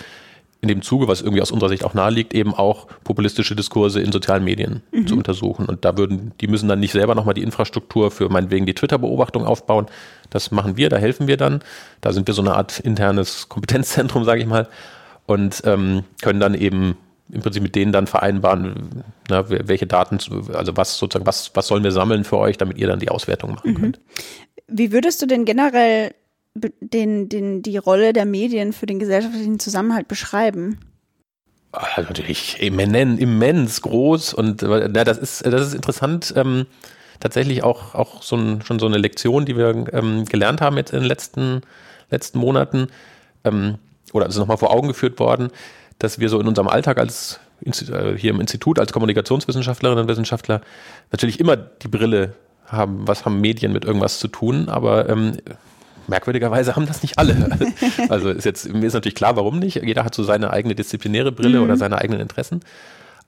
in 0.62 0.68
dem 0.68 0.82
Zuge, 0.82 1.08
was 1.08 1.22
irgendwie 1.22 1.40
aus 1.40 1.50
unserer 1.50 1.70
Sicht 1.70 1.84
auch 1.84 1.94
naheliegt, 1.94 2.34
eben 2.34 2.54
auch 2.54 2.86
populistische 3.02 3.56
Diskurse 3.56 4.00
in 4.00 4.12
sozialen 4.12 4.44
Medien 4.44 4.82
mhm. 4.92 5.06
zu 5.06 5.16
untersuchen. 5.16 5.66
Und 5.66 5.84
da 5.84 5.96
würden, 5.96 6.32
die 6.40 6.48
müssen 6.48 6.68
dann 6.68 6.80
nicht 6.80 6.92
selber 6.92 7.14
nochmal 7.14 7.34
die 7.34 7.42
Infrastruktur 7.42 8.10
für 8.10 8.28
meinetwegen 8.28 8.66
die 8.66 8.74
Twitter-Beobachtung 8.74 9.46
aufbauen. 9.46 9.86
Das 10.28 10.50
machen 10.50 10.76
wir, 10.76 10.90
da 10.90 10.98
helfen 10.98 11.28
wir 11.28 11.38
dann. 11.38 11.60
Da 12.02 12.12
sind 12.12 12.26
wir 12.26 12.34
so 12.34 12.42
eine 12.42 12.54
Art 12.54 12.78
internes 12.78 13.48
Kompetenzzentrum, 13.48 14.24
sage 14.24 14.42
ich 14.42 14.46
mal, 14.46 14.68
und 15.30 15.62
ähm, 15.64 16.02
können 16.22 16.40
dann 16.40 16.54
eben 16.54 16.96
im 17.32 17.40
Prinzip 17.40 17.62
mit 17.62 17.76
denen 17.76 17.92
dann 17.92 18.08
vereinbaren, 18.08 19.04
na, 19.28 19.48
welche 19.48 19.86
Daten, 19.86 20.18
also 20.52 20.76
was 20.76 20.98
sozusagen, 20.98 21.24
was, 21.24 21.52
was 21.54 21.68
sollen 21.68 21.84
wir 21.84 21.92
sammeln 21.92 22.24
für 22.24 22.36
euch, 22.38 22.58
damit 22.58 22.78
ihr 22.78 22.88
dann 22.88 22.98
die 22.98 23.10
Auswertung 23.10 23.52
machen 23.52 23.70
mhm. 23.70 23.76
könnt. 23.76 24.00
Wie 24.66 24.90
würdest 24.90 25.22
du 25.22 25.26
denn 25.26 25.44
generell 25.44 26.14
den, 26.54 27.28
den, 27.28 27.62
die 27.62 27.76
Rolle 27.76 28.12
der 28.12 28.24
Medien 28.24 28.72
für 28.72 28.86
den 28.86 28.98
gesellschaftlichen 28.98 29.60
Zusammenhalt 29.60 30.08
beschreiben? 30.08 30.80
Also 31.70 32.08
natürlich 32.08 32.60
immens, 32.60 33.20
immens 33.20 33.82
groß 33.82 34.34
und 34.34 34.62
na, 34.62 34.88
das 34.88 35.18
ist, 35.18 35.46
das 35.46 35.68
ist 35.68 35.74
interessant. 35.74 36.34
Ähm, 36.36 36.66
tatsächlich 37.20 37.62
auch, 37.62 37.94
auch 37.94 38.24
so 38.24 38.34
ein, 38.34 38.62
schon 38.62 38.80
so 38.80 38.86
eine 38.86 38.98
Lektion, 38.98 39.44
die 39.44 39.56
wir 39.56 39.86
ähm, 39.92 40.24
gelernt 40.24 40.60
haben 40.60 40.76
jetzt 40.76 40.92
in 40.92 40.98
den 40.98 41.08
letzten, 41.08 41.60
letzten 42.10 42.40
Monaten, 42.40 42.88
ähm, 43.44 43.78
oder 44.12 44.26
ist 44.26 44.36
nochmal 44.36 44.58
vor 44.58 44.72
Augen 44.72 44.88
geführt 44.88 45.18
worden, 45.18 45.48
dass 45.98 46.18
wir 46.18 46.28
so 46.28 46.40
in 46.40 46.46
unserem 46.46 46.68
Alltag 46.68 46.98
als 46.98 47.40
äh, 47.64 48.16
hier 48.16 48.30
im 48.30 48.40
Institut 48.40 48.78
als 48.78 48.92
Kommunikationswissenschaftlerinnen 48.92 50.04
und 50.04 50.08
Wissenschaftler 50.08 50.62
natürlich 51.12 51.40
immer 51.40 51.56
die 51.56 51.88
Brille 51.88 52.34
haben, 52.66 53.06
was 53.06 53.24
haben 53.24 53.40
Medien 53.40 53.72
mit 53.72 53.84
irgendwas 53.84 54.18
zu 54.18 54.28
tun, 54.28 54.68
aber 54.68 55.08
ähm, 55.08 55.36
merkwürdigerweise 56.06 56.76
haben 56.76 56.86
das 56.86 57.02
nicht 57.02 57.18
alle. 57.18 57.58
Also 58.08 58.30
ist 58.30 58.44
jetzt, 58.44 58.72
mir 58.72 58.86
ist 58.86 58.94
natürlich 58.94 59.14
klar, 59.14 59.36
warum 59.36 59.58
nicht. 59.58 59.82
Jeder 59.82 60.04
hat 60.04 60.14
so 60.14 60.22
seine 60.22 60.50
eigene 60.50 60.74
disziplinäre 60.74 61.32
Brille 61.32 61.58
mhm. 61.58 61.64
oder 61.64 61.76
seine 61.76 61.98
eigenen 61.98 62.20
Interessen. 62.20 62.60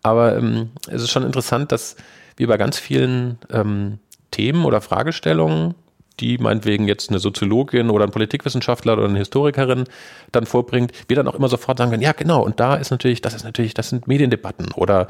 Aber 0.03 0.37
ähm, 0.37 0.71
es 0.88 1.03
ist 1.03 1.11
schon 1.11 1.25
interessant, 1.25 1.71
dass 1.71 1.97
wir 2.37 2.49
bei 2.49 2.57
ganz 2.57 2.79
vielen 2.79 3.38
ähm, 3.51 3.99
Themen 4.31 4.64
oder 4.64 4.81
Fragestellungen 4.81 5.75
die 6.23 6.39
meinetwegen 6.39 6.89
jetzt 6.89 7.11
eine 7.11 7.19
Soziologin 7.19 7.91
oder 7.91 8.05
ein 8.05 8.11
Politikwissenschaftler 8.11 8.95
oder 8.95 9.05
eine 9.05 9.19
Historikerin 9.19 9.85
dann 10.31 10.47
vorbringt, 10.47 10.93
wir 11.09 11.17
dann 11.17 11.29
auch 11.29 11.35
immer 11.35 11.49
sofort 11.49 11.79
sagen 11.79 11.91
können, 11.91 12.03
ja 12.03 12.13
genau, 12.13 12.43
und 12.43 12.61
da 12.61 12.77
ist 12.77 12.91
natürlich, 12.91 13.21
das 13.21 13.35
ist 13.35 13.45
natürlich, 13.45 13.75
das 13.75 13.89
sind 13.89 14.07
Mediendebatten 14.07 14.73
oder 14.73 15.09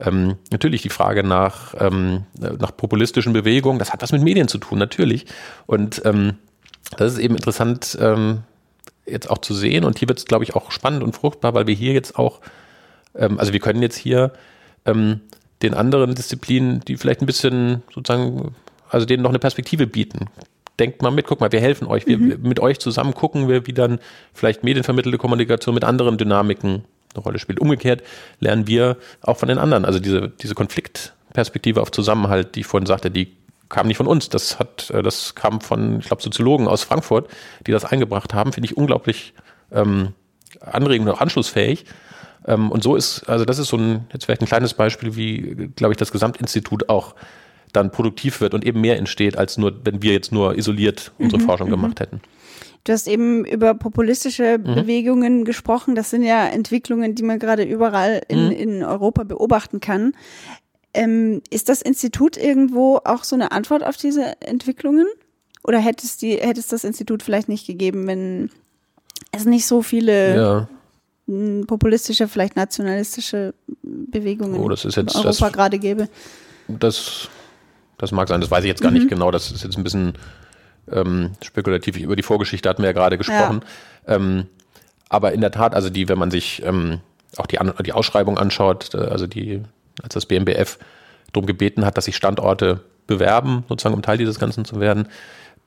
ähm, 0.00 0.36
natürlich 0.50 0.82
die 0.82 0.88
Frage 0.88 1.22
nach, 1.22 1.74
ähm, 1.78 2.24
nach 2.38 2.76
populistischen 2.76 3.32
Bewegungen, 3.32 3.78
das 3.78 3.92
hat 3.92 4.02
was 4.02 4.12
mit 4.12 4.22
Medien 4.22 4.48
zu 4.48 4.58
tun, 4.58 4.78
natürlich. 4.78 5.26
Und 5.66 6.02
ähm, 6.04 6.38
das 6.96 7.12
ist 7.12 7.18
eben 7.18 7.36
interessant 7.36 7.96
ähm, 8.00 8.42
jetzt 9.06 9.30
auch 9.30 9.38
zu 9.38 9.54
sehen 9.54 9.84
und 9.84 9.98
hier 9.98 10.08
wird 10.08 10.18
es, 10.18 10.24
glaube 10.24 10.44
ich, 10.44 10.56
auch 10.56 10.72
spannend 10.72 11.02
und 11.02 11.14
fruchtbar, 11.14 11.54
weil 11.54 11.66
wir 11.66 11.74
hier 11.74 11.92
jetzt 11.92 12.18
auch, 12.18 12.40
ähm, 13.14 13.38
also 13.38 13.52
wir 13.52 13.60
können 13.60 13.82
jetzt 13.82 13.96
hier 13.96 14.32
ähm, 14.86 15.20
den 15.62 15.74
anderen 15.74 16.14
Disziplinen, 16.14 16.80
die 16.80 16.96
vielleicht 16.96 17.20
ein 17.20 17.26
bisschen 17.26 17.82
sozusagen 17.94 18.54
also 18.94 19.06
denen 19.06 19.22
noch 19.22 19.30
eine 19.30 19.38
Perspektive 19.38 19.86
bieten. 19.86 20.26
Denkt 20.78 21.02
mal 21.02 21.10
mit, 21.10 21.26
guck 21.26 21.40
mal, 21.40 21.52
wir 21.52 21.60
helfen 21.60 21.86
euch. 21.86 22.06
Wir, 22.06 22.18
mhm. 22.18 22.40
Mit 22.42 22.60
euch 22.60 22.78
zusammen 22.80 23.14
gucken 23.14 23.48
wir, 23.48 23.66
wie 23.66 23.72
dann 23.72 24.00
vielleicht 24.32 24.64
medienvermittelte 24.64 25.18
Kommunikation 25.18 25.74
mit 25.74 25.84
anderen 25.84 26.18
Dynamiken 26.18 26.84
eine 27.14 27.22
Rolle 27.22 27.38
spielt. 27.38 27.60
Umgekehrt 27.60 28.02
lernen 28.40 28.66
wir 28.66 28.96
auch 29.22 29.36
von 29.36 29.48
den 29.48 29.58
anderen. 29.58 29.84
Also 29.84 30.00
diese, 30.00 30.28
diese 30.28 30.54
Konfliktperspektive 30.54 31.80
auf 31.80 31.92
Zusammenhalt, 31.92 32.54
die 32.54 32.60
ich 32.60 32.66
vorhin 32.66 32.86
sagte, 32.86 33.10
die 33.10 33.36
kam 33.68 33.86
nicht 33.86 33.96
von 33.96 34.06
uns. 34.06 34.28
Das 34.28 34.58
hat, 34.58 34.90
äh, 34.90 35.02
das 35.02 35.34
kam 35.34 35.60
von, 35.60 36.00
ich 36.00 36.06
glaube, 36.06 36.22
Soziologen 36.22 36.68
aus 36.68 36.82
Frankfurt, 36.82 37.28
die 37.66 37.72
das 37.72 37.84
eingebracht 37.84 38.34
haben. 38.34 38.52
Finde 38.52 38.66
ich 38.66 38.76
unglaublich 38.76 39.34
ähm, 39.72 40.12
anregend 40.60 41.08
und 41.08 41.14
auch 41.14 41.20
anschlussfähig. 41.20 41.84
Ähm, 42.46 42.70
und 42.70 42.82
so 42.82 42.96
ist, 42.96 43.28
also 43.28 43.44
das 43.44 43.58
ist 43.58 43.68
so 43.68 43.76
ein, 43.76 44.06
jetzt 44.12 44.24
vielleicht 44.24 44.42
ein 44.42 44.46
kleines 44.46 44.74
Beispiel, 44.74 45.16
wie, 45.16 45.70
glaube 45.76 45.92
ich, 45.92 45.98
das 45.98 46.12
Gesamtinstitut 46.12 46.88
auch 46.88 47.14
dann 47.74 47.90
produktiv 47.90 48.40
wird 48.40 48.54
und 48.54 48.64
eben 48.64 48.80
mehr 48.80 48.98
entsteht, 48.98 49.36
als 49.36 49.58
nur, 49.58 49.74
wenn 49.84 50.02
wir 50.02 50.12
jetzt 50.12 50.32
nur 50.32 50.56
isoliert 50.56 51.12
unsere 51.18 51.42
mhm, 51.42 51.46
Forschung 51.46 51.68
mhm. 51.68 51.72
gemacht 51.72 52.00
hätten. 52.00 52.20
Du 52.84 52.92
hast 52.92 53.08
eben 53.08 53.44
über 53.46 53.74
populistische 53.74 54.58
mhm. 54.58 54.74
Bewegungen 54.74 55.44
gesprochen. 55.44 55.94
Das 55.94 56.10
sind 56.10 56.22
ja 56.22 56.46
Entwicklungen, 56.46 57.14
die 57.14 57.22
man 57.22 57.38
gerade 57.38 57.62
überall 57.64 58.22
in, 58.28 58.46
mhm. 58.46 58.50
in 58.52 58.84
Europa 58.84 59.24
beobachten 59.24 59.80
kann. 59.80 60.12
Ähm, 60.92 61.42
ist 61.50 61.68
das 61.68 61.82
Institut 61.82 62.36
irgendwo 62.36 63.00
auch 63.04 63.24
so 63.24 63.34
eine 63.36 63.52
Antwort 63.52 63.82
auf 63.82 63.96
diese 63.96 64.40
Entwicklungen? 64.42 65.06
Oder 65.64 65.78
hätte 65.78 66.06
es, 66.06 66.18
die, 66.18 66.36
hätte 66.36 66.60
es 66.60 66.68
das 66.68 66.84
Institut 66.84 67.22
vielleicht 67.22 67.48
nicht 67.48 67.66
gegeben, 67.66 68.06
wenn 68.06 68.50
es 69.32 69.46
nicht 69.46 69.66
so 69.66 69.80
viele 69.82 70.36
Ja. 70.36 70.68
m, 71.26 71.64
populistische, 71.66 72.28
vielleicht 72.28 72.54
nationalistische 72.54 73.54
Bewegungen 73.82 74.60
Oh, 74.60 74.68
das 74.68 74.84
ist 74.84 74.96
jetzt 74.96 75.14
in 75.14 75.20
Europa 75.20 75.46
das- 75.46 75.52
gerade 75.52 75.78
gäbe? 75.78 76.08
Das, 76.68 77.28
das 77.98 78.12
mag 78.12 78.28
sein, 78.28 78.40
das 78.40 78.50
weiß 78.50 78.64
ich 78.64 78.68
jetzt 78.68 78.82
gar 78.82 78.90
Mhm. 78.90 78.98
nicht 78.98 79.08
genau. 79.08 79.30
Das 79.30 79.50
ist 79.50 79.64
jetzt 79.64 79.76
ein 79.76 79.84
bisschen 79.84 80.14
ähm, 80.90 81.32
spekulativ. 81.42 81.96
Über 81.96 82.16
die 82.16 82.22
Vorgeschichte 82.22 82.68
hatten 82.68 82.82
wir 82.82 82.88
ja 82.88 82.92
gerade 82.92 83.18
gesprochen. 83.18 83.62
Ähm, 84.06 84.46
aber 85.08 85.32
in 85.32 85.40
der 85.40 85.50
Tat, 85.50 85.74
also 85.74 85.90
die, 85.90 86.08
wenn 86.08 86.18
man 86.18 86.30
sich 86.30 86.62
ähm, 86.64 87.00
auch 87.36 87.46
die, 87.46 87.58
An 87.58 87.72
die 87.84 87.92
Ausschreibung 87.92 88.38
anschaut, 88.38 88.94
äh, 88.94 88.98
also 88.98 89.26
die, 89.26 89.62
als 90.02 90.14
das 90.14 90.26
BMBF 90.26 90.78
darum 91.32 91.46
gebeten 91.46 91.84
hat, 91.84 91.96
dass 91.96 92.04
sich 92.06 92.16
Standorte 92.16 92.80
bewerben, 93.06 93.64
sozusagen 93.68 93.94
um 93.94 94.02
Teil 94.02 94.18
dieses 94.18 94.38
Ganzen 94.38 94.64
zu 94.64 94.80
werden, 94.80 95.08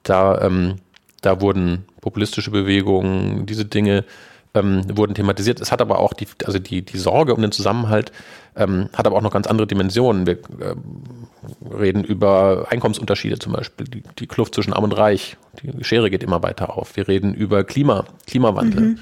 da, 0.03 0.41
ähm, 0.41 0.75
da 1.21 1.41
wurden 1.41 1.85
populistische 2.01 2.51
Bewegungen, 2.51 3.45
diese 3.45 3.65
Dinge 3.65 4.05
ähm, 4.53 4.81
wurden 4.97 5.13
thematisiert. 5.13 5.59
Es 5.59 5.71
hat 5.71 5.81
aber 5.81 5.99
auch 5.99 6.13
die, 6.13 6.27
also 6.45 6.59
die, 6.59 6.81
die 6.83 6.97
Sorge 6.97 7.33
um 7.35 7.41
den 7.41 7.51
Zusammenhalt 7.51 8.11
ähm, 8.55 8.89
hat 8.93 9.05
aber 9.05 9.17
auch 9.17 9.21
noch 9.21 9.31
ganz 9.31 9.47
andere 9.47 9.67
Dimensionen. 9.67 10.25
Wir 10.25 10.37
ähm, 10.61 11.26
reden 11.61 12.03
über 12.03 12.67
Einkommensunterschiede 12.69 13.39
zum 13.39 13.53
Beispiel, 13.53 13.87
die, 13.87 14.03
die 14.19 14.27
Kluft 14.27 14.55
zwischen 14.55 14.73
Arm 14.73 14.83
und 14.83 14.93
Reich, 14.93 15.37
die 15.61 15.83
Schere 15.83 16.09
geht 16.09 16.23
immer 16.23 16.43
weiter 16.43 16.77
auf. 16.77 16.95
Wir 16.95 17.07
reden 17.07 17.33
über 17.33 17.63
Klima, 17.63 18.05
Klimawandel, 18.25 18.97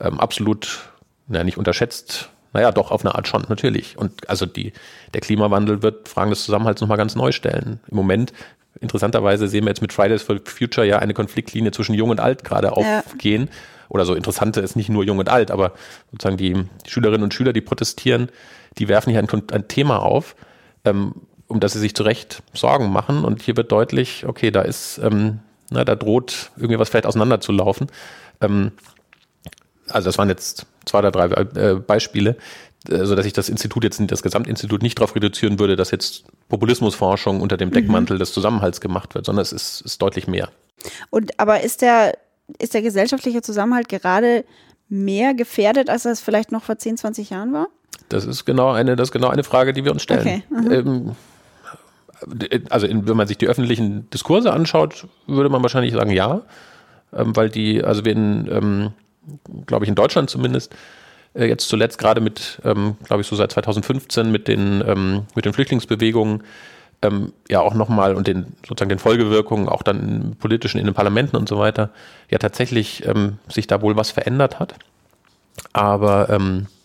ähm, 0.00 0.20
absolut, 0.20 0.90
naja, 1.28 1.44
nicht 1.44 1.58
unterschätzt, 1.58 2.30
naja, 2.52 2.72
doch 2.72 2.90
auf 2.90 3.04
eine 3.04 3.14
Art 3.14 3.28
schon, 3.28 3.44
natürlich. 3.48 3.98
Und 3.98 4.28
also 4.30 4.46
die, 4.46 4.72
der 5.14 5.20
Klimawandel 5.20 5.82
wird 5.82 6.08
Fragen 6.08 6.30
des 6.30 6.44
Zusammenhalts 6.44 6.80
nochmal 6.80 6.96
ganz 6.96 7.14
neu 7.14 7.32
stellen. 7.32 7.80
Im 7.90 7.96
Moment, 7.96 8.32
interessanterweise, 8.80 9.48
sehen 9.48 9.64
wir 9.64 9.70
jetzt 9.70 9.82
mit 9.82 9.92
Fridays 9.92 10.22
for 10.22 10.38
Future 10.44 10.86
ja 10.86 10.98
eine 10.98 11.14
Konfliktlinie 11.14 11.72
zwischen 11.72 11.94
Jung 11.94 12.10
und 12.10 12.20
Alt 12.20 12.44
gerade 12.44 12.68
Ja. 12.68 12.72
aufgehen. 13.00 13.50
Oder 13.88 14.04
so 14.04 14.14
interessante 14.14 14.60
ist 14.60 14.74
nicht 14.74 14.88
nur 14.88 15.04
Jung 15.04 15.18
und 15.18 15.28
Alt, 15.28 15.50
aber 15.50 15.72
sozusagen 16.10 16.36
die, 16.36 16.54
die 16.54 16.90
Schülerinnen 16.90 17.22
und 17.22 17.34
Schüler, 17.34 17.52
die 17.52 17.60
protestieren, 17.60 18.30
die 18.78 18.88
werfen 18.88 19.10
hier 19.10 19.20
ein, 19.20 19.28
ein 19.52 19.68
Thema 19.68 19.98
auf, 20.02 20.34
ähm, 20.84 21.14
um 21.48 21.60
das 21.60 21.72
sie 21.72 21.78
sich 21.78 21.94
zu 21.94 22.02
Recht 22.02 22.42
Sorgen 22.54 22.90
machen. 22.90 23.24
Und 23.24 23.42
hier 23.42 23.56
wird 23.56 23.72
deutlich, 23.72 24.26
okay, 24.26 24.50
da 24.50 24.62
ist, 24.62 24.98
ähm, 25.02 25.40
na, 25.70 25.84
da 25.84 25.94
droht 25.94 26.50
irgendwie 26.56 26.78
was 26.78 26.88
vielleicht 26.88 27.06
auseinanderzulaufen. 27.06 27.88
Ähm, 28.40 28.72
also 29.88 30.06
das 30.06 30.18
waren 30.18 30.28
jetzt 30.28 30.66
zwei 30.84 30.98
oder 31.00 31.12
drei 31.12 31.26
äh, 31.26 31.74
Beispiele, 31.74 32.36
äh, 32.88 33.04
so 33.04 33.14
dass 33.14 33.26
ich 33.26 33.32
das 33.32 33.48
Institut 33.48 33.84
jetzt, 33.84 34.00
das 34.08 34.22
Gesamtinstitut 34.22 34.82
nicht 34.82 34.98
darauf 34.98 35.14
reduzieren 35.14 35.58
würde, 35.58 35.76
dass 35.76 35.90
jetzt 35.90 36.24
Populismusforschung 36.48 37.40
unter 37.40 37.56
dem 37.56 37.70
Deckmantel 37.70 38.18
des 38.18 38.32
Zusammenhalts 38.32 38.80
gemacht 38.80 39.14
wird, 39.14 39.26
sondern 39.26 39.42
es 39.42 39.52
ist, 39.52 39.80
ist 39.82 40.02
deutlich 40.02 40.26
mehr. 40.26 40.48
Und 41.10 41.38
aber 41.38 41.62
ist 41.62 41.82
der, 41.82 42.16
ist 42.58 42.74
der 42.74 42.82
gesellschaftliche 42.82 43.42
Zusammenhalt 43.42 43.88
gerade 43.88 44.44
mehr 44.88 45.34
gefährdet, 45.34 45.90
als 45.90 46.04
das 46.04 46.20
vielleicht 46.20 46.52
noch 46.52 46.62
vor 46.62 46.78
10, 46.78 46.96
20 46.98 47.30
Jahren 47.30 47.52
war? 47.52 47.68
Das 48.08 48.24
ist 48.24 48.44
genau 48.44 48.70
eine, 48.70 48.94
das 48.94 49.08
ist 49.08 49.12
genau 49.12 49.28
eine 49.28 49.42
Frage, 49.42 49.72
die 49.72 49.84
wir 49.84 49.92
uns 49.92 50.02
stellen. 50.02 50.20
Okay, 50.20 50.42
mhm. 50.50 50.72
ähm, 50.72 51.16
also 52.70 52.86
in, 52.86 53.08
wenn 53.08 53.16
man 53.16 53.26
sich 53.26 53.38
die 53.38 53.46
öffentlichen 53.46 54.08
Diskurse 54.10 54.52
anschaut, 54.52 55.06
würde 55.26 55.48
man 55.48 55.62
wahrscheinlich 55.62 55.92
sagen, 55.94 56.10
ja, 56.10 56.42
ähm, 57.12 57.36
weil 57.36 57.48
die, 57.48 57.82
also 57.84 58.04
wir 58.04 58.12
in, 58.12 58.48
ähm, 58.50 58.92
glaube 59.66 59.84
ich, 59.84 59.88
in 59.88 59.94
Deutschland 59.94 60.30
zumindest, 60.30 60.74
äh, 61.34 61.46
jetzt 61.46 61.68
zuletzt 61.68 61.98
gerade 61.98 62.20
mit, 62.20 62.60
ähm, 62.64 62.96
glaube 63.04 63.22
ich, 63.22 63.28
so 63.28 63.36
seit 63.36 63.52
2015 63.52 64.30
mit 64.30 64.48
den, 64.48 64.82
ähm, 64.86 65.22
mit 65.34 65.44
den 65.44 65.52
Flüchtlingsbewegungen, 65.52 66.42
ähm, 67.02 67.32
ja 67.48 67.60
auch 67.60 67.74
nochmal 67.74 68.14
und 68.14 68.26
den 68.26 68.56
sozusagen 68.66 68.88
den 68.88 68.98
Folgewirkungen 68.98 69.68
auch 69.68 69.82
dann 69.82 70.34
politischen, 70.38 70.78
in 70.78 70.86
den 70.86 70.94
Parlamenten 70.94 71.36
und 71.36 71.48
so 71.48 71.58
weiter, 71.58 71.90
ja 72.30 72.38
tatsächlich 72.38 73.06
ähm, 73.06 73.38
sich 73.48 73.66
da 73.66 73.82
wohl 73.82 73.96
was 73.96 74.10
verändert 74.10 74.58
hat. 74.58 74.74
Aber 75.72 76.28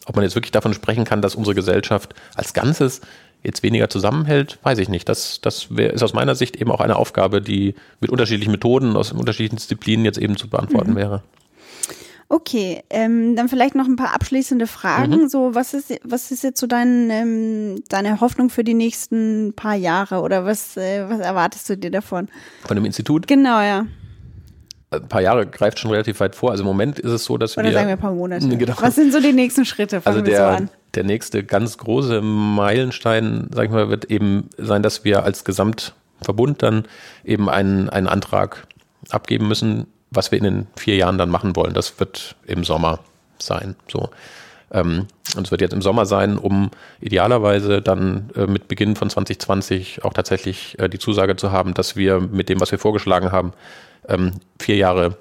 ob 0.05 0.15
man 0.15 0.23
jetzt 0.23 0.35
wirklich 0.35 0.51
davon 0.51 0.73
sprechen 0.73 1.03
kann, 1.03 1.21
dass 1.21 1.35
unsere 1.35 1.55
Gesellschaft 1.55 2.13
als 2.35 2.53
Ganzes 2.53 3.01
jetzt 3.43 3.63
weniger 3.63 3.89
zusammenhält, 3.89 4.59
weiß 4.63 4.77
ich 4.79 4.89
nicht. 4.89 5.09
Das, 5.09 5.41
das 5.41 5.75
wär, 5.75 5.93
ist 5.93 6.03
aus 6.03 6.13
meiner 6.13 6.35
Sicht 6.35 6.55
eben 6.55 6.71
auch 6.71 6.81
eine 6.81 6.95
Aufgabe, 6.95 7.41
die 7.41 7.75
mit 7.99 8.11
unterschiedlichen 8.11 8.51
Methoden 8.51 8.95
aus 8.95 9.11
unterschiedlichen 9.11 9.57
Disziplinen 9.57 10.05
jetzt 10.05 10.17
eben 10.17 10.37
zu 10.37 10.49
beantworten 10.49 10.95
wäre. 10.95 11.23
Okay, 12.33 12.81
ähm, 12.89 13.35
dann 13.35 13.49
vielleicht 13.49 13.75
noch 13.75 13.87
ein 13.87 13.97
paar 13.97 14.15
abschließende 14.15 14.65
Fragen. 14.65 15.27
So, 15.27 15.53
was 15.53 15.73
ist, 15.73 15.93
was 16.05 16.31
ist 16.31 16.43
jetzt 16.43 16.61
so 16.61 16.67
dein, 16.67 17.09
ähm, 17.09 17.83
deine 17.89 18.21
Hoffnung 18.21 18.49
für 18.49 18.63
die 18.63 18.73
nächsten 18.73 19.51
paar 19.53 19.75
Jahre 19.75 20.21
oder 20.21 20.45
was, 20.45 20.77
äh, 20.77 21.09
was 21.09 21.19
erwartest 21.19 21.69
du 21.69 21.77
dir 21.77 21.91
davon? 21.91 22.29
Von 22.63 22.77
dem 22.77 22.85
Institut, 22.85 23.27
Genau, 23.27 23.59
ja. 23.59 23.85
Ein 24.91 25.07
paar 25.07 25.21
Jahre 25.21 25.47
greift 25.47 25.79
schon 25.79 25.91
relativ 25.91 26.19
weit 26.19 26.35
vor. 26.35 26.51
Also 26.51 26.63
im 26.63 26.67
Moment 26.67 26.99
ist 26.99 27.11
es 27.11 27.23
so, 27.23 27.37
dass 27.37 27.57
Oder 27.57 27.67
wir. 27.67 27.73
sagen 27.73 27.87
wir 27.87 27.93
ein 27.93 27.99
paar 27.99 28.13
Monate. 28.13 28.47
Genau. 28.57 28.75
Was 28.79 28.95
sind 28.95 29.13
so 29.13 29.21
die 29.21 29.31
nächsten 29.33 29.65
Schritte? 29.65 30.01
Fangen 30.01 30.17
Also 30.17 30.25
wir 30.25 30.35
so 30.35 30.43
der, 30.43 30.49
an. 30.49 30.69
der 30.95 31.03
nächste 31.05 31.43
ganz 31.43 31.77
große 31.77 32.21
Meilenstein, 32.21 33.47
sag 33.53 33.65
ich 33.65 33.71
mal, 33.71 33.89
wird 33.89 34.05
eben 34.05 34.49
sein, 34.57 34.83
dass 34.83 35.03
wir 35.05 35.23
als 35.23 35.45
Gesamtverbund 35.45 36.61
dann 36.61 36.85
eben 37.23 37.49
einen, 37.49 37.89
einen 37.89 38.07
Antrag 38.07 38.67
abgeben 39.09 39.47
müssen, 39.47 39.87
was 40.11 40.31
wir 40.31 40.37
in 40.37 40.43
den 40.43 40.67
vier 40.75 40.97
Jahren 40.97 41.17
dann 41.17 41.29
machen 41.29 41.55
wollen. 41.55 41.73
Das 41.73 41.99
wird 41.99 42.35
im 42.45 42.65
Sommer 42.65 42.99
sein. 43.39 43.75
So. 43.89 44.09
Ähm, 44.71 45.07
und 45.35 45.47
es 45.47 45.51
wird 45.51 45.61
jetzt 45.61 45.73
im 45.73 45.81
Sommer 45.81 46.05
sein, 46.05 46.37
um 46.37 46.69
idealerweise 46.99 47.81
dann 47.81 48.29
äh, 48.35 48.45
mit 48.45 48.67
Beginn 48.67 48.97
von 48.97 49.09
2020 49.09 50.03
auch 50.03 50.13
tatsächlich 50.13 50.77
äh, 50.79 50.89
die 50.89 50.99
Zusage 50.99 51.37
zu 51.37 51.53
haben, 51.53 51.73
dass 51.73 51.95
wir 51.95 52.19
mit 52.19 52.49
dem, 52.49 52.59
was 52.59 52.71
wir 52.71 52.79
vorgeschlagen 52.79 53.31
haben, 53.31 53.53
ähm, 54.07 54.33
vier 54.59 54.75
Jahre 54.75 55.17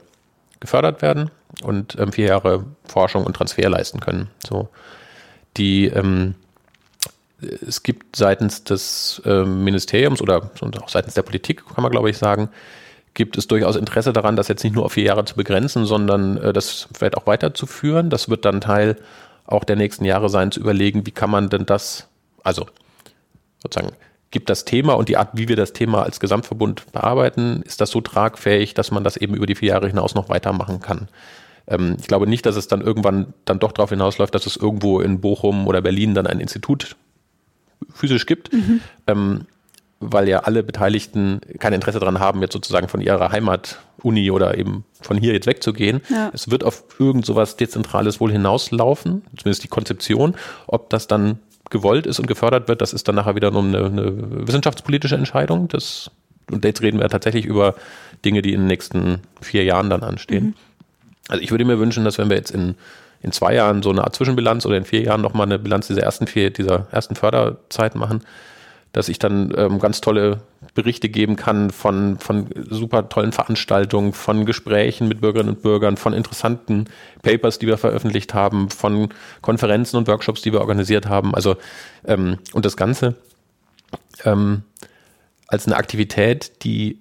gefördert 0.60 1.02
werden 1.02 1.30
und 1.62 1.98
ähm, 1.98 2.12
vier 2.12 2.26
Jahre 2.26 2.64
Forschung 2.84 3.24
und 3.24 3.34
Transfer 3.34 3.68
leisten 3.68 4.00
können. 4.00 4.28
So 4.46 4.68
die 5.56 5.86
ähm, 5.86 6.34
es 7.66 7.82
gibt 7.82 8.16
seitens 8.16 8.64
des 8.64 9.22
ähm, 9.24 9.64
Ministeriums 9.64 10.20
oder 10.20 10.50
auch 10.82 10.88
seitens 10.88 11.14
der 11.14 11.22
Politik, 11.22 11.64
kann 11.74 11.82
man 11.82 11.90
glaube 11.90 12.10
ich 12.10 12.18
sagen, 12.18 12.50
gibt 13.14 13.36
es 13.38 13.48
durchaus 13.48 13.76
Interesse 13.76 14.12
daran, 14.12 14.36
das 14.36 14.48
jetzt 14.48 14.62
nicht 14.62 14.74
nur 14.74 14.84
auf 14.84 14.92
vier 14.92 15.04
Jahre 15.04 15.24
zu 15.24 15.34
begrenzen, 15.34 15.84
sondern 15.84 16.36
äh, 16.38 16.52
das 16.52 16.88
vielleicht 16.94 17.16
auch 17.16 17.26
weiterzuführen. 17.26 18.10
Das 18.10 18.28
wird 18.28 18.44
dann 18.44 18.60
Teil 18.60 18.96
auch 19.46 19.64
der 19.64 19.76
nächsten 19.76 20.04
Jahre 20.04 20.28
sein, 20.28 20.52
zu 20.52 20.60
überlegen, 20.60 21.06
wie 21.06 21.10
kann 21.10 21.30
man 21.30 21.48
denn 21.48 21.66
das, 21.66 22.08
also 22.44 22.66
sozusagen, 23.62 23.94
gibt 24.30 24.48
das 24.48 24.64
Thema 24.64 24.94
und 24.94 25.08
die 25.08 25.16
Art, 25.16 25.30
wie 25.34 25.48
wir 25.48 25.56
das 25.56 25.72
Thema 25.72 26.02
als 26.02 26.20
Gesamtverbund 26.20 26.92
bearbeiten, 26.92 27.62
ist 27.64 27.80
das 27.80 27.90
so 27.90 28.00
tragfähig, 28.00 28.74
dass 28.74 28.90
man 28.90 29.02
das 29.02 29.16
eben 29.16 29.34
über 29.34 29.46
die 29.46 29.56
vier 29.56 29.70
Jahre 29.70 29.88
hinaus 29.88 30.14
noch 30.14 30.28
weitermachen 30.28 30.80
kann. 30.80 31.08
Ähm, 31.66 31.96
ich 31.98 32.06
glaube 32.06 32.26
nicht, 32.26 32.46
dass 32.46 32.56
es 32.56 32.68
dann 32.68 32.80
irgendwann 32.80 33.34
dann 33.44 33.58
doch 33.58 33.72
darauf 33.72 33.90
hinausläuft, 33.90 34.34
dass 34.34 34.46
es 34.46 34.56
irgendwo 34.56 35.00
in 35.00 35.20
Bochum 35.20 35.66
oder 35.66 35.80
Berlin 35.80 36.14
dann 36.14 36.26
ein 36.26 36.40
Institut 36.40 36.96
physisch 37.92 38.26
gibt, 38.26 38.50
ähm, 39.06 39.46
weil 39.98 40.28
ja 40.28 40.40
alle 40.40 40.62
Beteiligten 40.62 41.40
kein 41.58 41.72
Interesse 41.72 41.98
daran 41.98 42.20
haben, 42.20 42.40
jetzt 42.40 42.52
sozusagen 42.52 42.88
von 42.88 43.00
ihrer 43.00 43.32
Heimatuni 43.32 44.30
oder 44.30 44.56
eben 44.56 44.84
von 45.00 45.16
hier 45.16 45.32
jetzt 45.32 45.46
wegzugehen. 45.46 46.02
Ja. 46.08 46.30
Es 46.32 46.50
wird 46.50 46.62
auf 46.64 46.84
irgend 46.98 47.26
sowas 47.26 47.56
Dezentrales 47.56 48.20
wohl 48.20 48.30
hinauslaufen, 48.30 49.22
zumindest 49.36 49.64
die 49.64 49.68
Konzeption. 49.68 50.36
Ob 50.66 50.88
das 50.90 51.06
dann 51.06 51.38
gewollt 51.70 52.06
ist 52.06 52.18
und 52.18 52.26
gefördert 52.26 52.68
wird, 52.68 52.80
das 52.80 52.92
ist 52.92 53.08
dann 53.08 53.14
nachher 53.14 53.36
wieder 53.36 53.50
nur 53.50 53.62
eine, 53.62 53.86
eine 53.86 54.46
wissenschaftspolitische 54.46 55.14
Entscheidung. 55.14 55.68
Das, 55.68 56.10
und 56.50 56.64
jetzt 56.64 56.82
reden 56.82 57.00
wir 57.00 57.08
tatsächlich 57.08 57.46
über 57.46 57.74
Dinge, 58.24 58.42
die 58.42 58.52
in 58.52 58.62
den 58.62 58.66
nächsten 58.66 59.20
vier 59.40 59.64
Jahren 59.64 59.88
dann 59.88 60.02
anstehen. 60.02 60.54
Also 61.28 61.42
ich 61.42 61.50
würde 61.50 61.64
mir 61.64 61.78
wünschen, 61.78 62.04
dass 62.04 62.18
wenn 62.18 62.28
wir 62.28 62.36
jetzt 62.36 62.50
in, 62.50 62.74
in 63.22 63.32
zwei 63.32 63.54
Jahren 63.54 63.82
so 63.82 63.90
eine 63.90 64.02
Art 64.02 64.16
Zwischenbilanz 64.16 64.66
oder 64.66 64.76
in 64.76 64.84
vier 64.84 65.02
Jahren 65.02 65.20
nochmal 65.20 65.46
eine 65.46 65.58
Bilanz 65.58 65.86
dieser 65.86 66.02
ersten 66.02 66.26
vier, 66.26 66.50
dieser 66.50 66.88
ersten 66.90 67.14
Förderzeit 67.14 67.94
machen, 67.94 68.22
dass 68.92 69.08
ich 69.08 69.18
dann 69.18 69.52
ähm, 69.56 69.78
ganz 69.78 70.00
tolle 70.00 70.42
Berichte 70.74 71.08
geben 71.08 71.36
kann 71.36 71.70
von, 71.70 72.18
von 72.18 72.46
super 72.68 73.08
tollen 73.08 73.32
Veranstaltungen, 73.32 74.12
von 74.12 74.46
Gesprächen 74.46 75.06
mit 75.08 75.20
Bürgerinnen 75.20 75.54
und 75.54 75.62
Bürgern, 75.62 75.96
von 75.96 76.12
interessanten 76.12 76.86
Papers, 77.22 77.58
die 77.58 77.66
wir 77.66 77.78
veröffentlicht 77.78 78.34
haben, 78.34 78.68
von 78.68 79.10
Konferenzen 79.42 79.96
und 79.96 80.08
Workshops, 80.08 80.42
die 80.42 80.52
wir 80.52 80.60
organisiert 80.60 81.08
haben. 81.08 81.34
Also 81.34 81.56
ähm, 82.04 82.38
und 82.52 82.64
das 82.64 82.76
Ganze 82.76 83.14
ähm, 84.24 84.62
als 85.46 85.66
eine 85.66 85.76
Aktivität, 85.76 86.64
die 86.64 86.98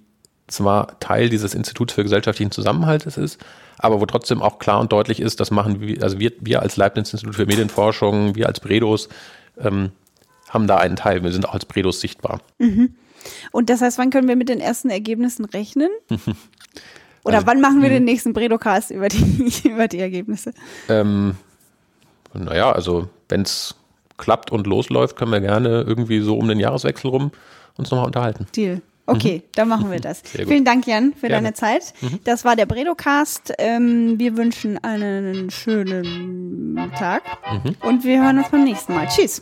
zwar 0.48 1.00
Teil 1.00 1.30
dieses 1.30 1.54
Instituts 1.54 1.94
für 1.94 2.04
gesellschaftlichen 2.04 2.52
Zusammenhalt 2.52 3.06
ist, 3.06 3.40
aber 3.78 4.02
wo 4.02 4.06
trotzdem 4.06 4.42
auch 4.42 4.60
klar 4.60 4.80
und 4.80 4.92
deutlich 4.92 5.20
ist, 5.20 5.40
das 5.40 5.52
machen 5.52 5.80
wir, 5.80 6.04
also 6.04 6.20
wir, 6.20 6.32
wir 6.40 6.62
als 6.62 6.76
Leibniz-Institut 6.76 7.36
für 7.36 7.46
Medienforschung, 7.46 8.36
wir 8.36 8.48
als 8.48 8.60
Bredos, 8.60 9.10
ähm, 9.60 9.92
haben 10.50 10.68
da 10.68 10.78
einen 10.78 10.96
Teil. 10.96 11.24
Wir 11.24 11.32
sind 11.32 11.48
auch 11.48 11.54
als 11.54 11.66
Bredos 11.66 12.02
sichtbar. 12.02 12.42
Und 13.52 13.70
das 13.70 13.82
heißt, 13.82 13.98
wann 13.98 14.10
können 14.10 14.28
wir 14.28 14.36
mit 14.36 14.50
den 14.50 14.60
ersten 14.60 14.90
Ergebnissen 14.90 15.46
rechnen? 15.46 15.90
Oder 17.24 17.36
Also, 17.36 17.48
wann 17.48 17.62
machen 17.62 17.82
wir 17.82 17.90
den 17.90 18.06
nächsten 18.06 18.34
Bredocast 18.34 18.92
über 18.92 19.08
die, 19.10 19.52
über 19.66 19.88
die 19.88 20.00
Ergebnisse? 20.00 20.54
Ähm, 20.88 21.36
naja, 22.34 22.72
also 22.72 23.10
wenn 23.28 23.42
es 23.42 23.76
klappt 24.18 24.52
und 24.52 24.68
losläuft, 24.68 25.16
können 25.16 25.32
wir 25.32 25.42
gerne 25.42 25.84
irgendwie 25.88 26.22
so 26.22 26.38
um 26.38 26.48
den 26.48 26.60
Jahreswechsel 26.60 27.10
rum 27.10 27.32
uns 27.78 27.92
nochmal 27.92 28.08
unterhalten. 28.08 28.48
Deal. 28.56 28.82
Okay, 29.06 29.42
dann 29.56 29.68
machen 29.70 29.90
wir 29.90 30.00
das. 30.00 30.22
Vielen 30.24 30.66
Dank, 30.66 30.86
Jan, 30.86 31.14
für 31.14 31.28
Gerne. 31.28 31.44
deine 31.44 31.54
Zeit. 31.56 31.94
Das 32.26 32.46
war 32.46 32.56
der 32.56 32.68
Bredocast. 32.68 33.54
Ähm, 33.58 34.20
wir 34.20 34.38
wünschen 34.38 34.78
einen 34.84 35.50
schönen 35.50 36.92
Tag 36.98 37.24
und 37.82 38.04
wir 38.04 38.22
hören 38.22 38.38
uns 38.38 38.50
beim 38.50 38.64
nächsten 38.64 38.94
Mal. 38.94 39.08
Tschüss. 39.08 39.42